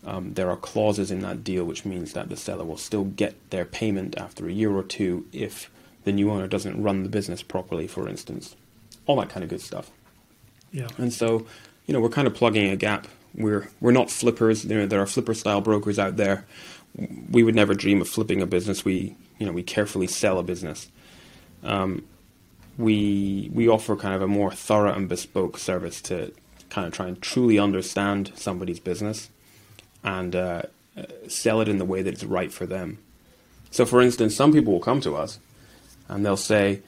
[0.04, 3.34] um, there are clauses in that deal which means that the seller will still get
[3.50, 5.70] their payment after a year or two if
[6.08, 8.56] the new owner doesn't run the business properly, for instance.
[9.06, 9.90] All that kind of good stuff.
[10.72, 10.88] Yeah.
[10.96, 11.46] And so,
[11.86, 13.06] you know, we're kind of plugging a gap.
[13.34, 14.64] We're we're not flippers.
[14.64, 16.46] You know, there are flipper style brokers out there.
[17.30, 18.86] We would never dream of flipping a business.
[18.86, 20.90] We you know we carefully sell a business.
[21.62, 22.06] Um,
[22.78, 26.32] we we offer kind of a more thorough and bespoke service to
[26.70, 29.28] kind of try and truly understand somebody's business
[30.08, 30.62] and uh,
[31.28, 32.98] sell it in the way that it's right for them.
[33.70, 35.38] So, for instance, some people will come to us
[36.08, 36.80] and they'll say,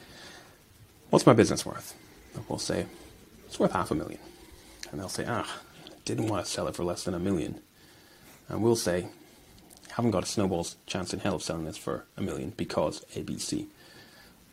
[1.11, 1.95] "What's my business worth?"
[2.35, 2.87] And we'll say,
[3.47, 4.21] "It's worth half a million.
[4.91, 5.61] And they'll say, "Ah,
[6.07, 7.61] didn't want to sell it for less than a million.
[8.49, 9.09] And we'll say,
[9.91, 13.67] "Haven't got a snowball's chance in hell of selling this for a million because ABC."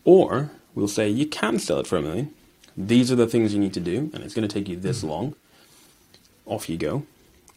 [0.04, 2.34] Or we'll say, "You can sell it for a million.
[2.76, 5.06] These are the things you need to do, and it's going to take you this
[5.06, 5.36] long.
[6.46, 7.04] Off you go."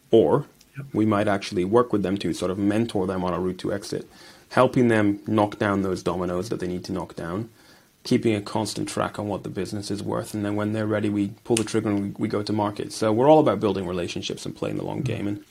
[0.09, 0.45] Or.
[0.93, 3.73] We might actually work with them to sort of mentor them on a route to
[3.73, 4.07] exit
[4.51, 7.49] helping them knock down those dominoes that they need to knock down,
[8.03, 11.09] keeping a constant track on what the business is worth, and then when they're ready,
[11.09, 12.91] we pull the trigger and we, we go to market.
[12.91, 15.27] So we're all about building relationships and playing the long game.
[15.27, 15.43] And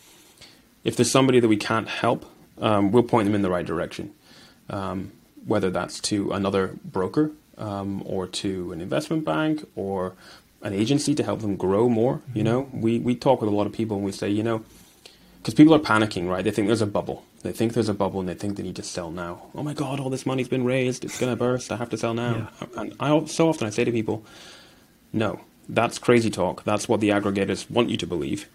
[0.84, 2.26] if there's somebody that we can't help,
[2.60, 4.12] um, we'll point them in the right direction,
[4.68, 5.12] um,
[5.46, 10.14] whether that's to another broker um, or to an investment bank or
[10.62, 12.20] an agency to help them grow more.
[12.34, 14.62] You know, we we talk with a lot of people and we say, you know,
[15.40, 16.44] because people are panicking, right?
[16.44, 18.76] They think there's a bubble they think there's a bubble and they think they need
[18.76, 19.42] to sell now.
[19.54, 21.04] Oh my God, all this money's been raised.
[21.04, 21.72] It's going to burst.
[21.72, 22.50] I have to sell now.
[22.60, 22.66] Yeah.
[22.76, 24.24] And I, so often I say to people,
[25.12, 26.64] no, that's crazy talk.
[26.64, 28.46] That's what the aggregators want you to believe.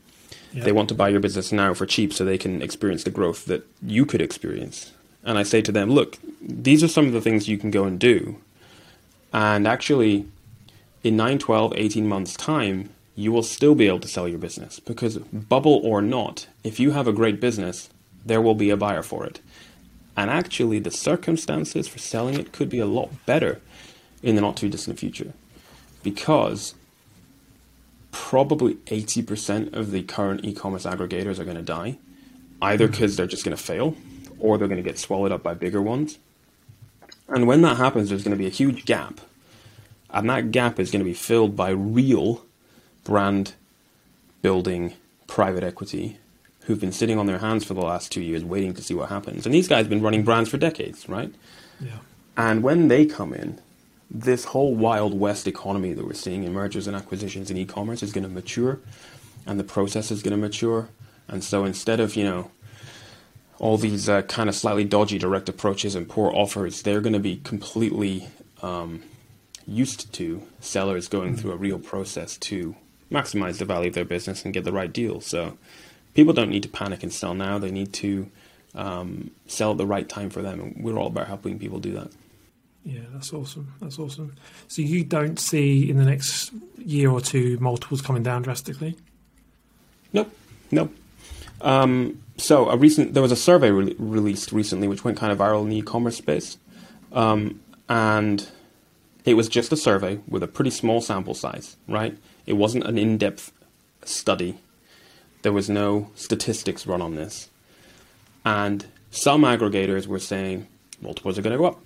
[0.54, 3.44] They want to buy your business now for cheap so they can experience the growth
[3.48, 4.94] that you could experience.
[5.26, 7.84] And I say to them, look, these are some of the things you can go
[7.84, 8.38] and do.
[9.34, 10.28] And actually,
[11.04, 14.80] in 9, 12, 18 months' time, you will still be able to sell your business.
[14.80, 17.90] Because, bubble or not, if you have a great business,
[18.26, 19.40] there will be a buyer for it.
[20.18, 23.62] And actually, the circumstances for selling it could be a lot better
[24.22, 25.34] in the not too distant future
[26.04, 26.76] because
[28.12, 31.98] probably 80% of the current e commerce aggregators are going to die,
[32.62, 33.18] either because hmm.
[33.18, 33.96] they're just going to fail
[34.40, 36.20] or they're going to get swallowed up by bigger ones.
[37.28, 39.20] And when that happens, there's going to be a huge gap.
[40.12, 42.45] And that gap is going to be filled by real
[43.06, 43.54] brand
[44.42, 44.94] building
[45.28, 46.18] private equity
[46.66, 49.10] who've been sitting on their hands for the last two years waiting to see what
[49.10, 49.46] happens.
[49.46, 51.34] And these guys have been running brands for decades, right?
[51.80, 52.00] Yeah.
[52.36, 53.62] And when they come in,
[54.10, 58.12] this whole wild west economy that we're seeing in mergers and acquisitions in e-commerce is
[58.12, 58.80] going to mature
[59.46, 60.90] and the process is going to mature.
[61.28, 62.52] And so instead of, you know,
[63.58, 67.20] all these uh, kind of slightly dodgy direct approaches and poor offers, they're going to
[67.20, 68.28] be completely
[68.62, 69.04] um,
[69.66, 71.42] used to sellers going mm-hmm.
[71.42, 72.76] through a real process to
[73.12, 75.22] maximize the value of their business and get the right deal.
[75.22, 75.58] So
[76.14, 77.58] people don't need to panic and sell now.
[77.58, 78.30] They need to
[78.74, 81.94] um, sell at the right time for them, and we're all about helping people do
[81.94, 82.12] that.
[82.84, 83.74] Yeah, that's awesome.
[83.82, 84.36] That's awesome.
[84.68, 88.96] So you don't see in the next year or two multiples coming down drastically?
[90.14, 90.32] Nope,
[90.72, 90.94] nope.
[91.62, 95.40] Um, so a recent there was a survey re- released recently which went kind of
[95.40, 96.58] viral in the e-commerce space,
[97.12, 98.48] um, and
[99.24, 101.78] it was just a survey with a pretty small sample size.
[101.88, 102.16] Right,
[102.46, 103.52] it wasn't an in-depth
[104.04, 104.58] study
[105.46, 107.52] there was no statistics run on this.
[108.44, 110.66] And some aggregators were saying
[111.00, 111.80] multiples are going to go up.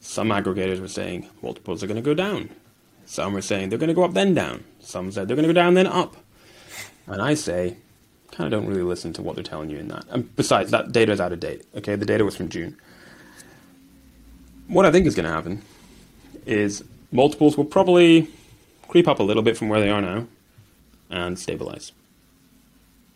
[0.00, 2.50] Some aggregators were saying multiples are going to go down.
[3.06, 4.64] Some were saying they're going to go up then down.
[4.80, 6.16] Some said they're going to go down then up.
[7.06, 7.76] And I say,
[8.32, 10.04] kind of don't really listen to what they're telling you in that.
[10.10, 11.64] And besides, that data is out of date.
[11.76, 12.76] Okay, the data was from June.
[14.66, 15.62] What I think is going to happen
[16.46, 18.28] is multiples will probably
[18.92, 20.26] creep up a little bit from where they are now
[21.08, 21.92] and stabilize.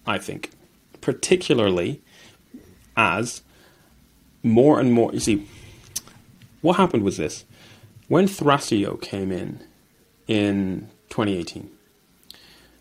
[0.07, 0.51] I think,
[1.03, 2.01] particularly
[2.97, 3.43] as
[4.43, 5.13] more and more.
[5.13, 5.47] You see,
[6.63, 7.45] what happened was this:
[8.09, 9.61] when Thrasio came in
[10.27, 11.69] in 2018,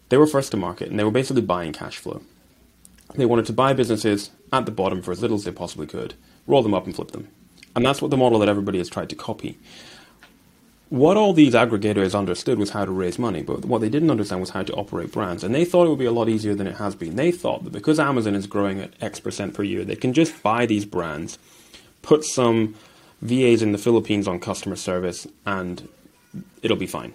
[0.07, 2.21] they were first to market, and they were basically buying cash flow.
[3.13, 6.13] They wanted to buy businesses at the bottom for as little as they possibly could,
[6.47, 7.27] roll them up and flip them,
[7.75, 9.59] and that's what the model that everybody has tried to copy.
[10.89, 14.41] What all these aggregators understood was how to raise money, but what they didn't understand
[14.41, 15.43] was how to operate brands.
[15.43, 17.15] And they thought it would be a lot easier than it has been.
[17.15, 20.43] They thought that because Amazon is growing at X percent per year, they can just
[20.43, 21.39] buy these brands,
[22.01, 22.75] put some
[23.21, 25.88] VAs in the Philippines on customer service, and
[26.61, 27.13] it'll be fine.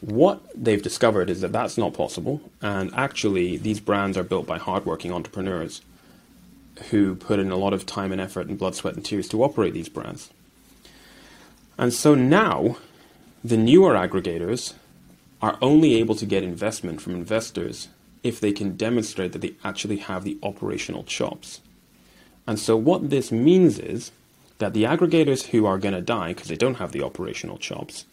[0.00, 4.58] What they've discovered is that that's not possible, and actually, these brands are built by
[4.58, 5.80] hardworking entrepreneurs
[6.90, 9.42] who put in a lot of time and effort and blood, sweat, and tears to
[9.42, 10.28] operate these brands.
[11.76, 12.76] And so now,
[13.42, 14.74] the newer aggregators
[15.42, 17.88] are only able to get investment from investors
[18.22, 21.60] if they can demonstrate that they actually have the operational chops.
[22.46, 24.12] And so, what this means is
[24.58, 28.06] that the aggregators who are going to die because they don't have the operational chops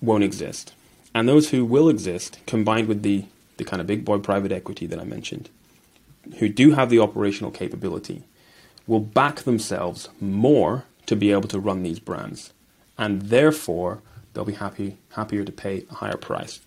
[0.00, 0.72] won't exist.
[1.14, 3.24] And those who will exist, combined with the,
[3.56, 5.50] the kind of big boy private equity that I mentioned,
[6.38, 8.22] who do have the operational capability,
[8.86, 12.52] will back themselves more to be able to run these brands
[12.98, 14.00] and therefore
[14.32, 16.60] they'll be happy happier to pay a higher price.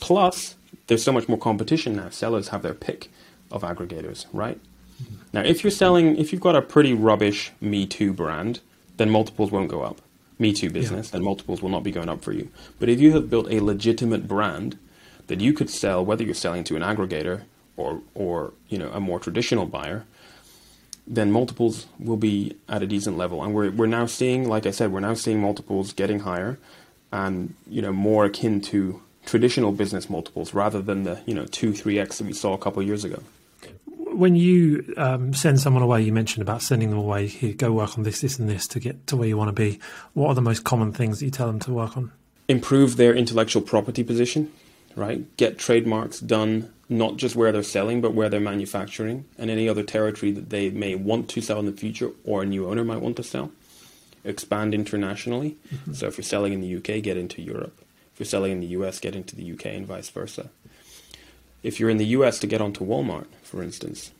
[0.00, 0.56] Plus,
[0.86, 2.10] there's so much more competition now.
[2.10, 3.10] Sellers have their pick
[3.50, 4.60] of aggregators, right?
[5.02, 5.14] Mm-hmm.
[5.32, 8.60] Now, if you're selling, if you've got a pretty rubbish Me Too brand,
[8.96, 10.00] then multiples won't go up.
[10.38, 11.12] Me Too business, yeah.
[11.12, 12.50] then multiples will not be going up for you.
[12.78, 14.78] But if you have built a legitimate brand
[15.28, 17.42] that you could sell, whether you're selling to an aggregator
[17.76, 20.04] or, or you know, a more traditional buyer,
[21.06, 23.42] then multiples will be at a decent level.
[23.42, 26.58] And we're, we're now seeing, like I said, we're now seeing multiples getting higher
[27.12, 31.72] and, you know, more akin to traditional business multiples rather than the, you know, 2,
[31.72, 33.22] 3x that we saw a couple of years ago.
[33.86, 37.98] When you um, send someone away, you mentioned about sending them away, here, go work
[37.98, 39.78] on this, this, and this to get to where you want to be.
[40.14, 42.12] What are the most common things that you tell them to work on?
[42.48, 44.52] Improve their intellectual property position,
[44.94, 45.36] right?
[45.36, 49.82] Get trademarks done not just where they're selling, but where they're manufacturing and any other
[49.82, 53.00] territory that they may want to sell in the future or a new owner might
[53.00, 53.50] want to sell.
[54.24, 55.56] Expand internationally.
[55.72, 55.94] Mm-hmm.
[55.94, 57.80] So if you're selling in the UK, get into Europe.
[58.12, 60.50] If you're selling in the US, get into the UK and vice versa.
[61.62, 64.12] If you're in the US to get onto Walmart, for instance,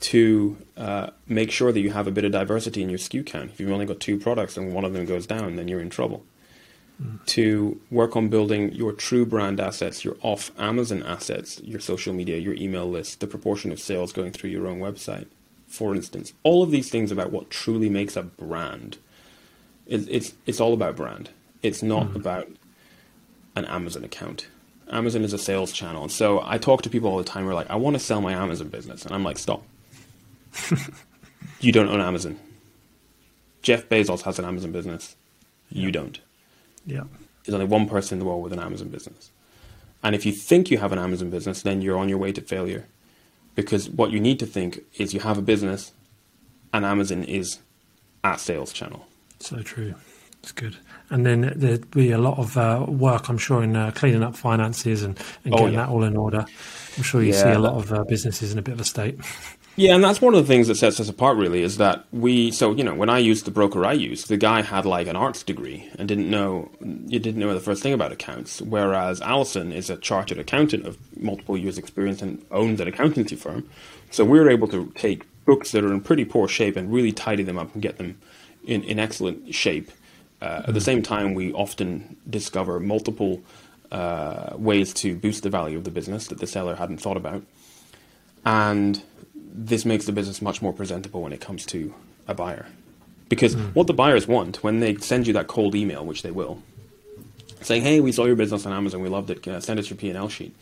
[0.00, 3.50] to uh, make sure that you have a bit of diversity in your SKU count.
[3.52, 5.90] If you've only got two products and one of them goes down, then you're in
[5.90, 6.24] trouble
[7.26, 12.38] to work on building your true brand assets, your off Amazon assets, your social media,
[12.38, 15.26] your email list, the proportion of sales going through your own website,
[15.66, 16.32] for instance.
[16.42, 18.98] All of these things about what truly makes a brand.
[19.86, 21.30] It's, it's, it's all about brand.
[21.62, 22.48] It's not mm about
[23.54, 24.46] an Amazon account.
[24.90, 26.02] Amazon is a sales channel.
[26.02, 28.00] And so I talk to people all the time who are like, I want to
[28.00, 29.04] sell my Amazon business.
[29.04, 29.62] And I'm like, stop.
[31.60, 32.38] you don't own Amazon.
[33.60, 35.16] Jeff Bezos has an Amazon business.
[35.70, 36.18] You don't.
[36.86, 37.04] Yeah.
[37.44, 39.30] There's only one person in the world with an Amazon business.
[40.02, 42.40] And if you think you have an Amazon business, then you're on your way to
[42.40, 42.86] failure.
[43.54, 45.92] Because what you need to think is you have a business
[46.72, 47.58] and Amazon is
[48.24, 49.06] a sales channel.
[49.38, 49.94] So true.
[50.42, 50.76] It's good.
[51.10, 54.34] And then there'd be a lot of uh, work, I'm sure, in uh, cleaning up
[54.34, 55.86] finances and, and oh, getting yeah.
[55.86, 56.44] that all in order.
[56.96, 58.84] I'm sure you yeah, see a lot of uh, businesses in a bit of a
[58.84, 59.20] state.
[59.74, 62.50] Yeah, and that's one of the things that sets us apart, really, is that we.
[62.50, 65.16] So you know, when I used the broker I used, the guy had like an
[65.16, 68.60] arts degree and didn't know you didn't know the first thing about accounts.
[68.60, 73.66] Whereas Alison is a chartered accountant of multiple years' experience and owns an accountancy firm.
[74.10, 77.12] So we were able to take books that are in pretty poor shape and really
[77.12, 78.20] tidy them up and get them
[78.64, 79.90] in, in excellent shape.
[80.42, 80.64] Uh.
[80.68, 83.42] At the same time, we often discover multiple
[83.90, 87.42] uh, ways to boost the value of the business that the seller hadn't thought about,
[88.44, 89.02] and
[89.52, 91.94] this makes the business much more presentable when it comes to
[92.26, 92.66] a buyer.
[93.28, 93.74] Because mm.
[93.74, 96.62] what the buyers want when they send you that cold email, which they will,
[97.60, 99.46] saying, "Hey, we saw your business on Amazon, we loved it.
[99.46, 100.54] Uh, send us your P and L sheet."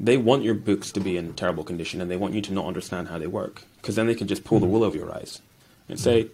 [0.00, 2.66] They want your books to be in terrible condition, and they want you to not
[2.66, 4.72] understand how they work, because then they can just pull the hmm.
[4.72, 5.40] wool over your eyes
[5.88, 6.28] and say,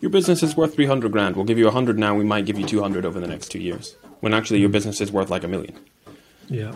[0.00, 1.36] "Your business is worth three hundred grand.
[1.36, 2.14] We'll give you a hundred now.
[2.14, 4.72] We might give you two hundred over the next two years." When actually your hmm.
[4.72, 5.78] business is worth like a million.
[6.48, 6.74] Yeah.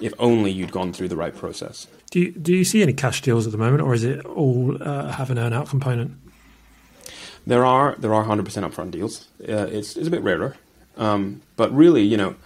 [0.00, 1.86] If only you'd gone through the right process.
[2.10, 4.76] Do you, do you see any cash deals at the moment, or is it all
[4.82, 6.12] uh, have an earn out component?
[7.46, 9.28] There are there are hundred percent upfront deals.
[9.40, 10.56] Uh, it's it's a bit rarer,
[10.96, 12.36] um, but really, you know,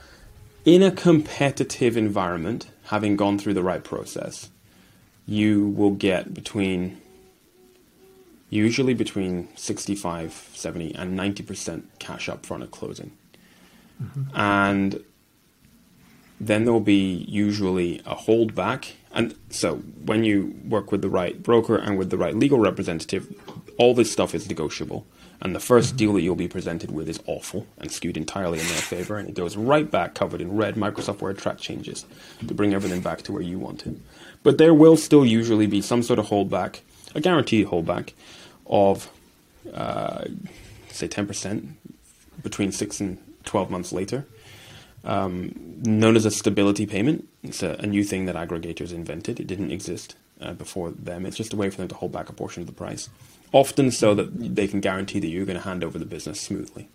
[0.65, 4.51] in a competitive environment, having gone through the right process,
[5.27, 7.01] you will get between
[8.51, 13.11] usually between 65, 70, and 90% cash upfront at closing.
[14.01, 14.37] Mm-hmm.
[14.37, 15.05] And
[16.41, 18.93] then there'll be usually a holdback.
[19.12, 23.32] And so when you work with the right broker and with the right legal representative,
[23.78, 25.07] all this stuff is negotiable.
[25.41, 25.97] And the 1st mm-hmm.
[25.97, 29.16] deal that you'll be presented with is awful and skewed entirely in their favor.
[29.16, 32.07] And it goes right back covered in red Microsoft Word track changes
[32.47, 33.97] to bring everything back to where you want it.
[34.43, 36.80] But there will still usually be some sort of holdback,
[37.14, 38.12] a guaranteed holdback
[38.66, 39.11] of,
[39.72, 40.24] uh,
[40.91, 41.74] say, 10%,
[42.43, 44.26] between 6 and 12 months later.
[45.05, 45.53] Um,
[45.85, 47.29] known as a stability payment.
[47.43, 49.39] It's a, a, new thing that aggregators invented.
[49.39, 51.27] It didn't exist uh, before them.
[51.27, 53.11] It's just a way for them to hold back a portion of the price,
[53.53, 56.89] often so that they can guarantee that you're going to hand over the business smoothly.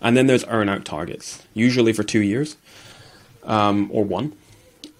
[0.00, 2.56] And then there's earn out targets, usually for two years
[3.44, 4.32] um, or one.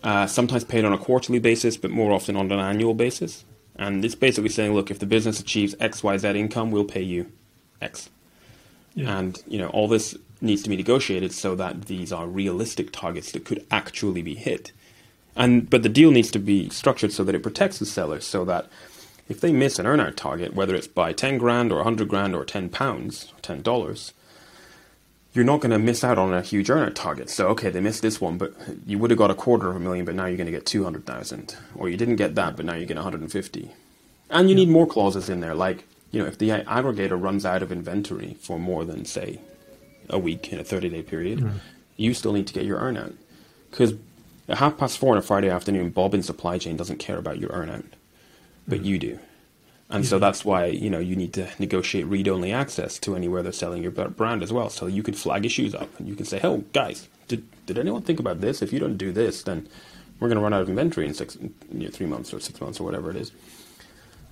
[0.03, 3.45] Uh, sometimes paid on a quarterly basis, but more often on an annual basis.
[3.77, 7.03] And it's basically saying, look, if the business achieves X, Y, Z income, we'll pay
[7.03, 7.33] you
[7.81, 8.11] X.
[8.95, 9.19] Yeah.
[9.19, 13.33] And you know all this needs to be negotiated so that these are realistic targets
[13.33, 14.73] that could actually be hit.
[15.37, 18.45] And but the deal needs to be structured so that it protects the seller, so
[18.45, 18.69] that
[19.29, 22.45] if they miss an earnout target, whether it's by ten grand or hundred grand or
[22.45, 24.13] ten pounds, ten dollars,
[25.35, 27.29] you're not going to miss out on a huge earnout target.
[27.29, 28.55] So, okay, they missed this one, but
[28.87, 30.65] you would have got a quarter of a million, but now you're going to get
[30.65, 31.57] 200,000.
[31.75, 33.71] Or you didn't get that, but now you get 150.
[34.31, 37.63] And you need more clauses in there, like, you know, if the aggregator runs out
[37.63, 39.41] of inventory for more than, say,
[40.09, 41.59] a week in a 30 day period, mm.
[41.97, 43.15] you still need to get your earnout.
[43.71, 43.95] Because
[44.49, 47.39] at half past four on a Friday afternoon, Bob in supply chain doesn't care about
[47.39, 47.85] your earnout,
[48.69, 48.85] but mm.
[48.85, 49.19] you do.
[49.91, 50.11] And yeah.
[50.11, 53.83] so that's why you know you need to negotiate read-only access to anywhere they're selling
[53.83, 54.71] your brand as well.
[54.71, 58.03] So you can flag issues up and you can say, "Hey, guys, did did anyone
[58.03, 58.63] think about this?
[58.63, 59.69] If you don't do this, then
[60.19, 62.61] we're going to run out of inventory in six, you know, three months or six
[62.61, 63.31] months or whatever it is."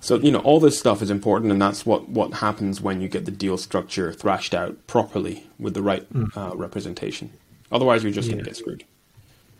[0.03, 3.07] So you know all this stuff is important, and that's what what happens when you
[3.07, 6.29] get the deal structure thrashed out properly with the right mm.
[6.35, 7.31] uh, representation.
[7.71, 8.33] Otherwise, you're just yeah.
[8.33, 8.83] going to get screwed.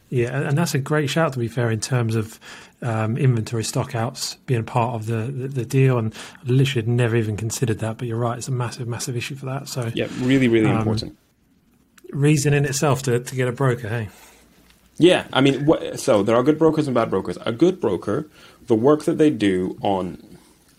[0.10, 2.42] Yeah, and that's a great shout to be fair in terms of
[2.82, 5.98] um, inventory stockouts being part of the, the, the, deal.
[5.98, 9.16] And I literally had never even considered that, but you're right, it's a massive, massive
[9.16, 9.70] issue for that.
[9.70, 11.18] So yeah, really, really um, important.
[12.12, 14.10] Reason in itself to to get a broker, hey.
[14.98, 17.38] Yeah, I mean, what, so there are good brokers and bad brokers.
[17.46, 18.28] A good broker,
[18.68, 20.33] the work that they do on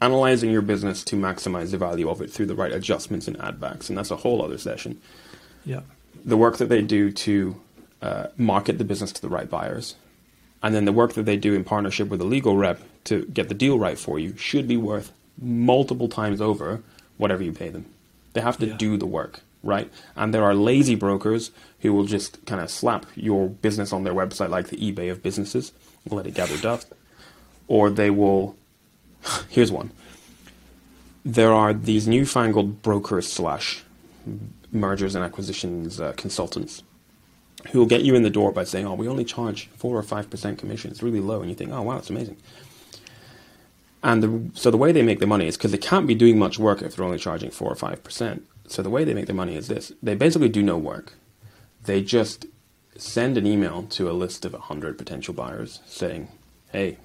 [0.04, 3.60] analyzing your business to maximize the value of it through the right adjustments and add
[3.60, 5.00] backs, and that's a whole other session.
[5.64, 5.80] Yeah.
[6.24, 7.60] The work that they do to
[8.02, 9.94] uh, market the business to the right buyers.
[10.62, 13.48] And then the work that they do in partnership with a legal rep to get
[13.48, 16.82] the deal right for you should be worth multiple times over
[17.18, 17.86] whatever you pay them.
[18.32, 18.76] They have to yeah.
[18.76, 19.90] do the work, right?
[20.16, 21.50] And there are lazy brokers
[21.80, 25.22] who will just kind of slap your business on their website like the eBay of
[25.22, 25.72] businesses,
[26.08, 26.92] let it gather dust.
[27.68, 28.56] Or they will,
[29.48, 29.90] here's one.
[31.24, 33.84] There are these newfangled brokers slash
[34.72, 36.82] mergers and acquisitions uh, consultants
[37.70, 40.02] who will get you in the door by saying, "Oh, we only charge four or
[40.02, 40.90] five percent commission.
[40.90, 42.36] It's really low," and you think, "Oh, wow, it's amazing."
[44.02, 46.38] And the, so the way they make the money is because they can't be doing
[46.38, 48.46] much work if they're only charging four or five percent.
[48.66, 51.14] So the way they make the money is this: they basically do no work.
[51.84, 52.46] They just
[52.96, 56.28] send an email to a list of hundred potential buyers saying,
[56.70, 56.98] "Hey,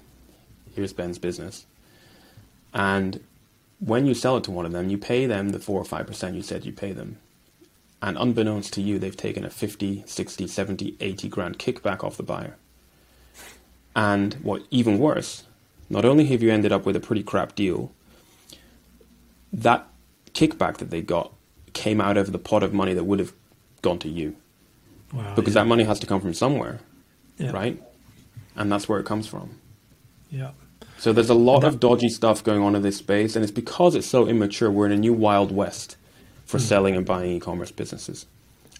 [0.74, 1.66] here's Ben's business,"
[2.72, 3.22] and
[3.78, 6.06] when you sell it to one of them, you pay them the four or five
[6.06, 7.18] percent you said you pay them,
[8.02, 12.22] and unbeknownst to you, they've taken a 50, 60, 70, 80 grand kickback off the
[12.22, 12.56] buyer.
[13.94, 15.44] And what even worse,
[15.90, 17.92] not only have you ended up with a pretty crap deal,
[19.52, 19.86] that
[20.32, 21.32] kickback that they got
[21.72, 23.32] came out of the pot of money that would have
[23.82, 24.36] gone to you.
[25.12, 25.62] Wow, because yeah.
[25.62, 26.80] that money has to come from somewhere,
[27.36, 27.50] yeah.
[27.50, 27.82] right?
[28.54, 29.58] And that's where it comes from.
[30.30, 30.52] Yeah.
[31.00, 33.94] So there's a lot of dodgy stuff going on in this space, and it's because
[33.94, 34.70] it's so immature.
[34.70, 35.96] We're in a new wild west
[36.44, 36.60] for mm.
[36.60, 38.26] selling and buying e-commerce businesses.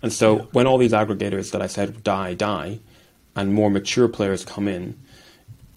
[0.03, 0.43] And so yeah.
[0.53, 2.81] when all these aggregators that I said die, die,
[3.35, 4.99] and more mature players come in,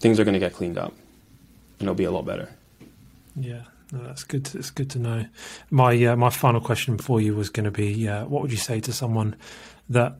[0.00, 0.92] things are going to get cleaned up,
[1.78, 2.50] and it'll be a lot better.
[3.34, 4.44] Yeah, no, that's good.
[4.44, 5.24] To, it's good to know.
[5.70, 8.58] My uh, my final question for you was going to be, uh, what would you
[8.58, 9.34] say to someone
[9.90, 10.16] that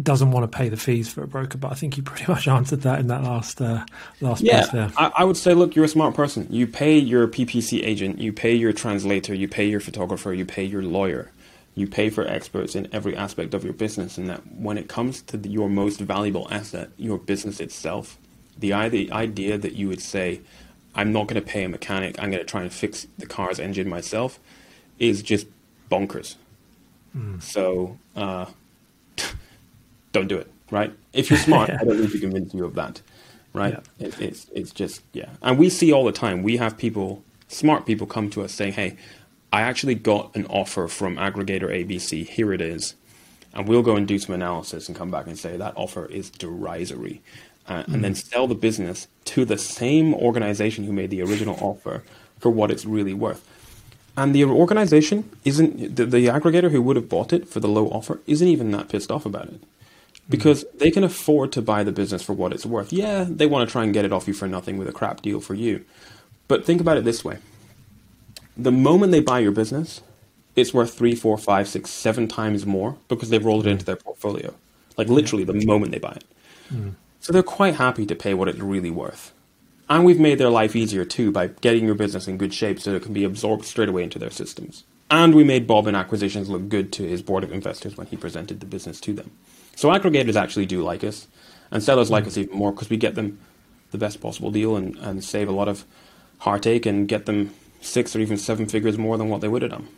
[0.00, 1.58] doesn't want to pay the fees for a broker.
[1.58, 3.84] But I think you pretty much answered that in that last uh,
[4.20, 4.92] last yeah, there.
[4.96, 6.46] I, I would say, look, you're a smart person.
[6.50, 10.64] You pay your PPC agent, you pay your translator, you pay your photographer, you pay
[10.64, 11.32] your lawyer.
[11.76, 15.22] You pay for experts in every aspect of your business, and that when it comes
[15.22, 18.18] to the, your most valuable asset, your business itself,
[18.58, 20.40] the, the idea that you would say,
[20.94, 23.60] I'm not going to pay a mechanic, I'm going to try and fix the car's
[23.60, 24.40] engine myself,
[24.98, 25.46] is just
[25.90, 26.34] bonkers.
[27.16, 27.40] Mm.
[27.40, 28.46] So, uh,
[30.12, 30.92] don't do it, right?
[31.12, 33.00] If you're smart, I don't need to convince you of that,
[33.52, 33.78] right?
[33.98, 34.06] Yeah.
[34.06, 36.42] It, it's it's just yeah, and we see all the time.
[36.42, 38.96] We have people, smart people, come to us saying, "Hey,
[39.52, 42.26] I actually got an offer from aggregator ABC.
[42.28, 42.94] Here it is."
[43.52, 46.30] And we'll go and do some analysis and come back and say that offer is
[46.30, 47.20] derisory.
[47.66, 47.94] Uh, mm.
[47.94, 52.04] And then sell the business to the same organization who made the original offer
[52.38, 53.44] for what it's really worth.
[54.16, 57.88] And the organization isn't, the, the aggregator who would have bought it for the low
[57.88, 59.60] offer isn't even that pissed off about it
[60.30, 62.92] because they can afford to buy the business for what it's worth.
[62.92, 65.20] Yeah, they want to try and get it off you for nothing with a crap
[65.20, 65.84] deal for you.
[66.48, 67.38] But think about it this way
[68.56, 70.02] the moment they buy your business,
[70.54, 73.96] it's worth three, four, five, six, seven times more because they've rolled it into their
[73.96, 74.54] portfolio.
[74.96, 76.24] Like literally the moment they buy it.
[76.72, 76.94] Mm.
[77.20, 79.32] So they're quite happy to pay what it's really worth.
[79.88, 82.94] And we've made their life easier too by getting your business in good shape so
[82.94, 84.84] it can be absorbed straight away into their systems.
[85.10, 88.16] And we made Bob in acquisitions look good to his board of investors when he
[88.16, 89.32] presented the business to them.
[89.80, 91.26] So aggregators actually do like us,
[91.70, 93.38] and sellers like us even more because we get them
[93.92, 95.86] the best possible deal and, and save a lot of
[96.40, 99.70] heartache and get them six or even seven figures more than what they would have
[99.70, 99.88] done.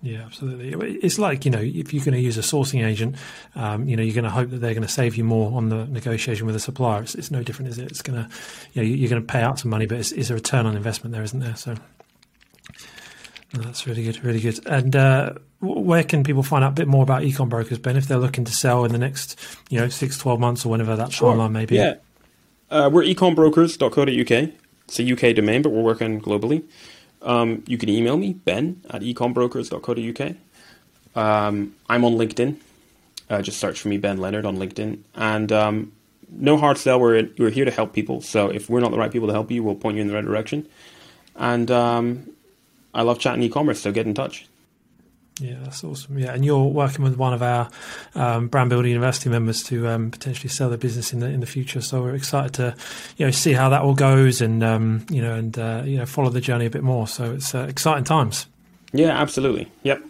[0.00, 0.94] Yeah, absolutely.
[1.02, 3.16] It's like you know, if you're going to use a sourcing agent,
[3.56, 5.70] um, you know, you're going to hope that they're going to save you more on
[5.70, 7.02] the negotiation with a supplier.
[7.02, 7.90] It's, it's no different, is it?
[7.90, 8.30] It's going to,
[8.74, 10.76] you know, you're going to pay out some money, but it's, it's, a return on
[10.76, 11.56] investment there, isn't there?
[11.56, 11.74] So
[13.52, 14.60] that's really good, really good.
[14.66, 18.06] And uh, where can people find out a bit more about Ecom brokers, Ben, if
[18.06, 19.38] they're looking to sell in the next,
[19.68, 21.34] you know, six, 12 months or whenever that sure.
[21.34, 21.76] timeline may be?
[21.76, 21.94] Yeah,
[22.70, 24.52] uh, we're ecombrokers.co.uk.
[24.84, 26.64] It's a UK domain, but we're working globally.
[27.22, 30.36] Um, you can email me, ben at ecombrokers.co.uk.
[31.16, 32.56] Um, I'm on LinkedIn.
[33.28, 35.00] Uh, just search for me, Ben Leonard, on LinkedIn.
[35.14, 35.92] And um,
[36.30, 36.98] no hard sell.
[36.98, 38.20] We're, we're here to help people.
[38.20, 40.14] So if we're not the right people to help you, we'll point you in the
[40.14, 40.68] right direction.
[41.36, 42.30] And um,
[42.94, 44.46] I love chatting e-commerce, so get in touch.
[45.40, 46.18] Yeah, that's awesome.
[46.18, 47.70] Yeah, and you're working with one of our
[48.14, 51.46] um, brand building university members to um, potentially sell their business in the in the
[51.46, 51.80] future.
[51.80, 52.74] So we're excited to,
[53.16, 56.06] you know, see how that all goes and um, you know and uh, you know
[56.06, 57.08] follow the journey a bit more.
[57.08, 58.46] So it's uh, exciting times.
[58.92, 59.70] Yeah, absolutely.
[59.82, 60.02] Yep.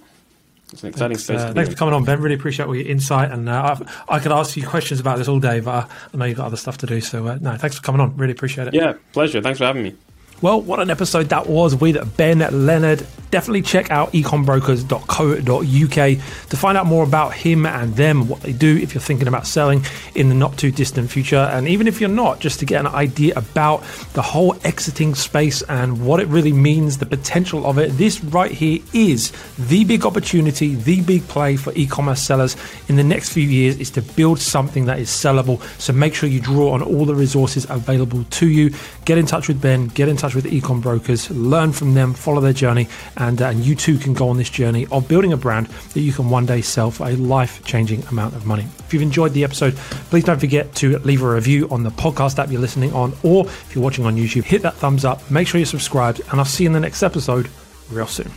[0.73, 1.41] It's an exciting thanks, space.
[1.41, 2.21] Uh, thanks for coming on, Ben.
[2.21, 3.77] Really appreciate all your insight, and uh,
[4.09, 6.57] I could ask you questions about this all day, but I know you've got other
[6.57, 7.01] stuff to do.
[7.01, 8.17] So uh, no, thanks for coming on.
[8.17, 8.75] Really appreciate it.
[8.75, 9.43] Yeah, pleasure.
[9.43, 9.97] Thanks for having me.
[10.43, 13.07] Well, what an episode that was with Ben Leonard.
[13.31, 18.77] Definitely check out ecombrokers.co.uk to find out more about him and them, what they do
[18.79, 19.85] if you're thinking about selling
[20.17, 21.37] in the not too distant future.
[21.37, 23.85] And even if you're not, just to get an idea about
[24.15, 27.93] the whole exiting space and what it really means, the potential of it.
[27.93, 32.57] This right here is the big opportunity, the big play for e commerce sellers
[32.89, 35.63] in the next few years is to build something that is sellable.
[35.79, 38.75] So make sure you draw on all the resources available to you.
[39.05, 42.41] Get in touch with Ben, get in touch with ecom brokers, learn from them, follow
[42.41, 45.37] their journey and, uh, and you too can go on this journey of building a
[45.37, 48.67] brand that you can one day sell for a life changing amount of money.
[48.81, 49.75] If you've enjoyed the episode,
[50.11, 53.47] please don't forget to leave a review on the podcast app you're listening on, or
[53.47, 56.45] if you're watching on YouTube, hit that thumbs up, make sure you're subscribed, and I'll
[56.45, 57.49] see you in the next episode
[57.91, 58.31] real soon.